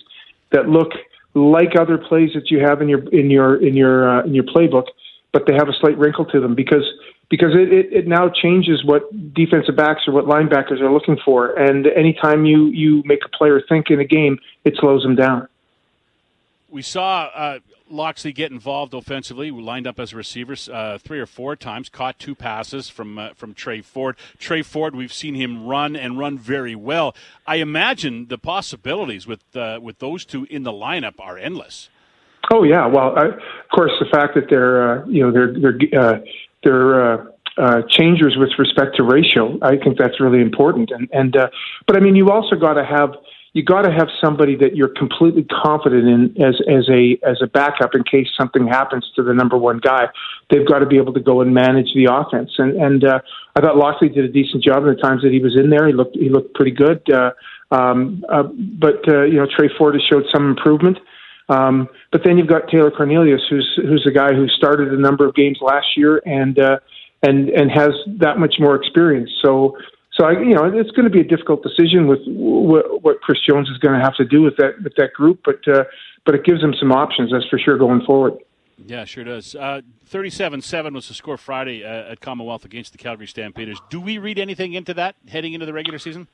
that 0.51 0.67
look 0.67 0.91
like 1.35 1.79
other 1.79 1.97
plays 1.97 2.31
that 2.33 2.49
you 2.49 2.59
have 2.59 2.81
in 2.81 2.89
your 2.89 3.07
in 3.09 3.29
your 3.29 3.63
in 3.63 3.75
your 3.75 4.09
uh, 4.09 4.23
in 4.23 4.33
your 4.33 4.45
playbook, 4.45 4.85
but 5.31 5.43
they 5.45 5.53
have 5.53 5.69
a 5.69 5.73
slight 5.79 5.97
wrinkle 5.97 6.25
to 6.25 6.39
them 6.39 6.55
because 6.55 6.85
because 7.29 7.51
it, 7.53 7.71
it, 7.71 7.93
it 7.93 8.07
now 8.07 8.29
changes 8.29 8.83
what 8.83 9.03
defensive 9.33 9.75
backs 9.75 10.01
or 10.07 10.13
what 10.13 10.25
linebackers 10.25 10.81
are 10.81 10.91
looking 10.91 11.17
for. 11.23 11.51
And 11.57 11.85
anytime 11.85 12.45
you 12.45 12.65
you 12.67 13.03
make 13.05 13.19
a 13.23 13.29
player 13.29 13.61
think 13.69 13.91
in 13.91 13.99
a 13.99 14.05
game, 14.05 14.39
it 14.65 14.73
slows 14.79 15.03
them 15.03 15.15
down 15.15 15.47
we 16.71 16.81
saw 16.81 17.29
uh, 17.35 17.59
Locksley 17.89 18.31
get 18.31 18.51
involved 18.51 18.93
offensively. 18.93 19.51
We 19.51 19.61
lined 19.61 19.85
up 19.85 19.99
as 19.99 20.13
receivers 20.13 20.69
uh, 20.69 20.97
three 21.01 21.19
or 21.19 21.25
four 21.25 21.55
times, 21.55 21.89
caught 21.89 22.17
two 22.17 22.33
passes 22.33 22.89
from 22.89 23.19
uh, 23.19 23.33
from 23.35 23.53
Tre 23.53 23.81
Ford. 23.81 24.15
Tre 24.39 24.61
Ford, 24.61 24.95
we've 24.95 25.13
seen 25.13 25.35
him 25.35 25.67
run 25.67 25.95
and 25.95 26.17
run 26.17 26.37
very 26.39 26.75
well. 26.75 27.13
I 27.45 27.57
imagine 27.57 28.27
the 28.27 28.37
possibilities 28.37 29.27
with 29.27 29.43
uh, 29.55 29.79
with 29.81 29.99
those 29.99 30.25
two 30.25 30.47
in 30.49 30.63
the 30.63 30.71
lineup 30.71 31.15
are 31.19 31.37
endless. 31.37 31.89
Oh 32.51 32.63
yeah, 32.63 32.87
well, 32.87 33.17
I, 33.17 33.25
of 33.27 33.69
course, 33.73 33.91
the 33.99 34.07
fact 34.11 34.35
that 34.35 34.45
they're 34.49 35.03
uh, 35.03 35.05
you 35.05 35.23
know 35.23 35.31
they're 35.31 35.53
they're 35.53 36.01
uh, 36.01 36.19
they're 36.63 37.31
uh, 37.57 37.81
changers 37.89 38.35
with 38.37 38.49
respect 38.57 38.95
to 38.95 39.03
ratio, 39.03 39.57
I 39.61 39.77
think 39.77 39.97
that's 39.97 40.19
really 40.19 40.39
important. 40.39 40.89
And 40.91 41.09
and 41.11 41.35
uh, 41.35 41.49
but 41.85 41.97
I 41.97 41.99
mean, 41.99 42.15
you 42.15 42.29
also 42.29 42.55
got 42.55 42.73
to 42.73 42.85
have 42.85 43.11
you 43.53 43.63
got 43.63 43.81
to 43.81 43.91
have 43.91 44.07
somebody 44.23 44.55
that 44.55 44.77
you're 44.77 44.93
completely 44.95 45.43
confident 45.43 46.07
in 46.07 46.43
as 46.43 46.55
as 46.69 46.87
a 46.89 47.19
as 47.27 47.41
a 47.41 47.47
backup 47.47 47.93
in 47.93 48.03
case 48.03 48.27
something 48.37 48.65
happens 48.65 49.09
to 49.15 49.23
the 49.23 49.33
number 49.33 49.57
one 49.57 49.79
guy. 49.79 50.05
They've 50.49 50.65
got 50.65 50.79
to 50.79 50.85
be 50.85 50.97
able 50.97 51.13
to 51.13 51.19
go 51.19 51.41
and 51.41 51.53
manage 51.53 51.93
the 51.93 52.05
offense. 52.05 52.51
And 52.57 52.81
and 52.81 53.03
uh, 53.03 53.19
I 53.55 53.61
thought 53.61 53.75
Locksley 53.75 54.09
did 54.09 54.23
a 54.23 54.29
decent 54.29 54.63
job 54.63 54.83
in 54.83 54.95
the 54.95 55.01
times 55.01 55.21
that 55.23 55.33
he 55.33 55.39
was 55.39 55.57
in 55.57 55.69
there. 55.69 55.85
He 55.85 55.93
looked 55.93 56.15
he 56.15 56.29
looked 56.29 56.55
pretty 56.55 56.71
good. 56.71 57.01
Uh, 57.11 57.31
um, 57.71 58.23
uh, 58.29 58.43
but 58.43 59.07
uh, 59.09 59.23
you 59.23 59.35
know 59.35 59.47
Tre 59.53 59.69
Ford 59.77 59.95
has 59.95 60.03
showed 60.09 60.23
some 60.33 60.49
improvement. 60.49 60.97
Um, 61.49 61.89
but 62.13 62.21
then 62.23 62.37
you've 62.37 62.47
got 62.47 62.69
Taylor 62.69 62.91
Cornelius, 62.91 63.41
who's 63.49 63.69
who's 63.75 64.05
a 64.07 64.11
guy 64.11 64.33
who 64.33 64.47
started 64.47 64.93
a 64.93 64.97
number 64.97 65.27
of 65.27 65.35
games 65.35 65.57
last 65.61 65.97
year 65.97 66.21
and 66.25 66.57
uh, 66.57 66.79
and 67.21 67.49
and 67.49 67.69
has 67.69 67.91
that 68.19 68.39
much 68.39 68.55
more 68.59 68.75
experience. 68.75 69.29
So 69.43 69.77
so 70.13 70.25
I, 70.25 70.31
you 70.31 70.53
know, 70.53 70.65
it's 70.65 70.91
going 70.91 71.05
to 71.05 71.09
be 71.09 71.21
a 71.21 71.23
difficult 71.23 71.63
decision 71.63 72.07
with 72.07 72.19
what, 72.25 73.01
what 73.01 73.21
Chris 73.21 73.39
Jones 73.47 73.69
is 73.69 73.77
going 73.77 73.97
to 73.97 74.03
have 74.03 74.15
to 74.15 74.25
do 74.25 74.41
with 74.41 74.57
that 74.57 74.81
with 74.83 74.95
that 74.97 75.13
group, 75.13 75.41
but 75.45 75.65
uh, 75.67 75.85
but 76.25 76.35
it 76.35 76.43
gives 76.43 76.61
him 76.61 76.73
some 76.79 76.91
options, 76.91 77.31
that's 77.31 77.47
for 77.47 77.57
sure, 77.57 77.77
going 77.77 78.01
forward. 78.05 78.33
Yeah, 78.85 79.05
sure 79.05 79.23
does. 79.23 79.55
Uh, 79.55 79.81
37-7 80.09 80.93
was 80.93 81.07
the 81.07 81.13
score 81.13 81.37
Friday 81.37 81.83
uh, 81.83 82.11
at 82.11 82.19
Commonwealth 82.19 82.65
against 82.65 82.91
the 82.91 82.97
Calgary 82.97 83.27
Stampeders. 83.27 83.79
Do 83.89 84.01
we 84.01 84.17
read 84.17 84.39
anything 84.39 84.73
into 84.73 84.93
that 84.95 85.15
heading 85.27 85.53
into 85.53 85.67
the 85.67 85.73
regular 85.73 85.99
season? 85.99 86.27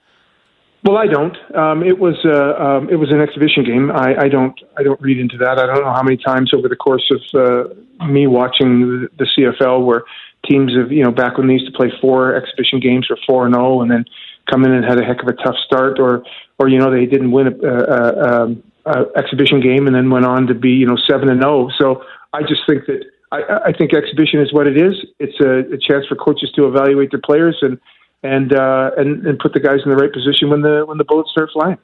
Well, 0.83 0.97
I 0.97 1.07
don't. 1.07 1.35
Um, 1.55 1.83
it 1.83 1.99
was 1.99 2.15
uh, 2.23 2.63
um, 2.63 2.89
it 2.89 2.95
was 2.95 3.11
an 3.11 3.19
exhibition 3.19 3.63
game. 3.63 3.91
I, 3.91 4.15
I 4.21 4.29
don't 4.29 4.57
I 4.77 4.83
don't 4.83 5.01
read 5.01 5.19
into 5.19 5.37
that. 5.39 5.59
I 5.59 5.65
don't 5.65 5.83
know 5.83 5.91
how 5.91 6.03
many 6.03 6.17
times 6.17 6.51
over 6.55 6.69
the 6.69 6.75
course 6.75 7.11
of 7.11 7.21
uh, 7.33 8.05
me 8.05 8.27
watching 8.27 8.81
the, 8.81 9.07
the 9.17 9.27
CFL 9.37 9.85
where 9.85 10.03
teams 10.47 10.75
have, 10.75 10.91
you 10.91 11.03
know, 11.03 11.11
back 11.11 11.37
when 11.37 11.47
they 11.47 11.53
used 11.53 11.65
to 11.65 11.71
play 11.71 11.91
four 12.01 12.35
exhibition 12.35 12.79
games 12.79 13.07
or 13.09 13.17
four 13.27 13.45
and 13.45 13.55
zero, 13.55 13.81
and 13.81 13.91
then 13.91 14.05
come 14.49 14.63
in 14.65 14.71
and 14.71 14.85
had 14.85 14.99
a 14.99 15.03
heck 15.03 15.21
of 15.21 15.27
a 15.27 15.33
tough 15.33 15.55
start, 15.65 15.99
or 15.99 16.23
or 16.59 16.69
you 16.69 16.79
know 16.79 16.91
they 16.91 17.05
didn't 17.05 17.31
win 17.31 17.47
a, 17.47 17.51
a, 17.51 17.75
a, 17.75 18.55
a 18.85 19.05
exhibition 19.17 19.61
game 19.61 19.87
and 19.87 19.95
then 19.95 20.09
went 20.09 20.25
on 20.25 20.47
to 20.47 20.53
be 20.53 20.69
you 20.69 20.85
know 20.85 20.97
seven 21.09 21.29
and 21.29 21.41
zero. 21.41 21.69
So 21.77 22.03
I 22.33 22.41
just 22.41 22.61
think 22.67 22.85
that 22.87 23.03
I, 23.31 23.69
I 23.69 23.71
think 23.71 23.93
exhibition 23.93 24.41
is 24.41 24.53
what 24.53 24.67
it 24.67 24.77
is. 24.77 24.93
It's 25.19 25.39
a, 25.41 25.73
a 25.73 25.77
chance 25.77 26.05
for 26.07 26.15
coaches 26.15 26.51
to 26.55 26.67
evaluate 26.67 27.11
their 27.11 27.21
players 27.21 27.57
and 27.61 27.79
and 28.23 28.53
uh, 28.53 28.91
and 28.97 29.25
and 29.25 29.39
put 29.39 29.53
the 29.53 29.59
guys 29.59 29.79
in 29.83 29.89
the 29.89 29.97
right 29.97 30.11
position 30.11 30.49
when 30.49 30.61
the 30.61 30.83
when 30.85 30.97
the 30.97 31.05
bullets 31.05 31.31
start 31.31 31.49
flying. 31.53 31.77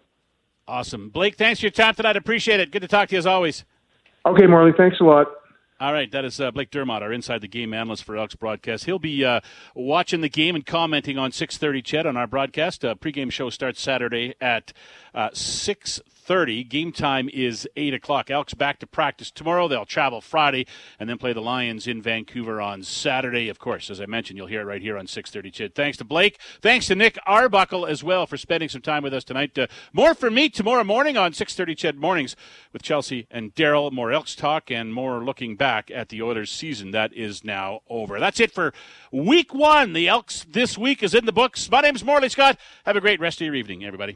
Awesome, 0.68 1.10
Blake. 1.10 1.36
Thanks 1.36 1.60
for 1.60 1.66
your 1.66 1.72
time 1.72 1.94
tonight. 1.94 2.16
Appreciate 2.16 2.60
it. 2.60 2.72
Good 2.72 2.82
to 2.82 2.88
talk 2.88 3.10
to 3.10 3.16
you 3.16 3.20
as 3.20 3.26
always. 3.26 3.66
Okay, 4.26 4.48
Morley. 4.48 4.72
Thanks 4.78 5.00
a 5.02 5.04
lot. 5.04 5.28
All 5.84 5.92
right, 5.92 6.10
that 6.14 6.24
is 6.24 6.40
uh, 6.40 6.50
Blake 6.50 6.72
Dermott, 6.72 7.04
our 7.04 7.12
inside 7.12 7.42
the 7.42 7.48
game 7.50 7.74
analyst 7.74 8.06
for 8.06 8.16
Elks 8.16 8.36
broadcast. 8.36 8.86
He'll 8.86 9.00
be 9.00 9.26
uh, 9.26 9.42
watching 9.76 10.22
the 10.22 10.30
game 10.30 10.56
and 10.56 10.66
commenting 10.66 11.18
on 11.18 11.32
6:30. 11.32 11.84
Ched 11.84 12.06
on 12.06 12.16
our 12.16 12.26
broadcast. 12.26 12.86
Uh, 12.86 12.96
pregame 12.96 13.30
show 13.30 13.50
starts 13.50 13.82
Saturday 13.82 14.34
at 14.40 14.72
uh, 15.14 15.30
6 15.34 16.02
30. 16.24 16.64
Game 16.64 16.92
time 16.94 17.30
is 17.34 17.68
8 17.76 17.94
o'clock. 17.94 18.32
Elks 18.32 18.54
back 18.54 18.80
to 18.80 18.88
practice 18.88 19.30
tomorrow. 19.30 19.68
They'll 19.68 19.86
travel 19.86 20.22
Friday 20.22 20.66
and 20.98 21.10
then 21.10 21.18
play 21.18 21.34
the 21.34 21.42
Lions 21.42 21.86
in 21.86 22.02
Vancouver 22.02 22.62
on 22.62 22.82
Saturday. 22.84 23.50
Of 23.50 23.60
course, 23.60 23.90
as 23.90 24.00
I 24.00 24.06
mentioned, 24.06 24.38
you'll 24.38 24.48
hear 24.48 24.62
it 24.62 24.66
right 24.66 24.82
here 24.82 24.98
on 24.98 25.06
630 25.06 25.52
Ched. 25.52 25.76
Thanks 25.76 25.98
to 25.98 26.06
Blake. 26.06 26.40
Thanks 26.62 26.88
to 26.88 26.96
Nick 26.96 27.18
Arbuckle 27.26 27.86
as 27.86 28.04
well 28.04 28.26
for 28.26 28.38
spending 28.38 28.70
some 28.70 28.82
time 28.82 29.04
with 29.04 29.14
us 29.14 29.26
tonight. 29.26 29.58
Uh, 29.58 29.68
more 29.92 30.14
for 30.14 30.32
me 30.32 30.48
tomorrow 30.48 30.86
morning 30.86 31.18
on 31.18 31.34
630 31.34 31.76
Ched 31.76 32.00
Mornings 32.00 32.38
with 32.72 32.82
Chelsea 32.82 33.28
and 33.30 33.54
Daryl. 33.54 33.92
More 33.92 34.12
Elks 34.12 34.34
talk 34.34 34.72
and 34.72 34.94
more 34.94 35.24
looking 35.24 35.58
back 35.58 35.92
at 35.92 36.08
the 36.08 36.22
Oilers 36.22 36.52
season 36.52 36.92
that 36.92 37.14
is 37.14 37.44
now 37.44 37.82
over. 37.90 38.20
That's 38.20 38.40
it 38.40 38.52
for 38.52 38.74
week 39.12 39.54
one. 39.54 39.92
The 39.92 40.08
Elks 40.08 40.46
this 40.50 40.78
week 40.78 41.04
is 41.04 41.14
in 41.14 41.26
the 41.26 41.34
books. 41.34 41.70
My 41.70 41.82
name's 41.82 42.04
Morley 42.04 42.30
Scott. 42.30 42.58
Have 42.86 42.96
a 42.96 43.02
great 43.02 43.20
rest 43.20 43.42
of 43.42 43.46
your 43.46 43.56
evening, 43.56 43.84
everybody. 43.84 44.16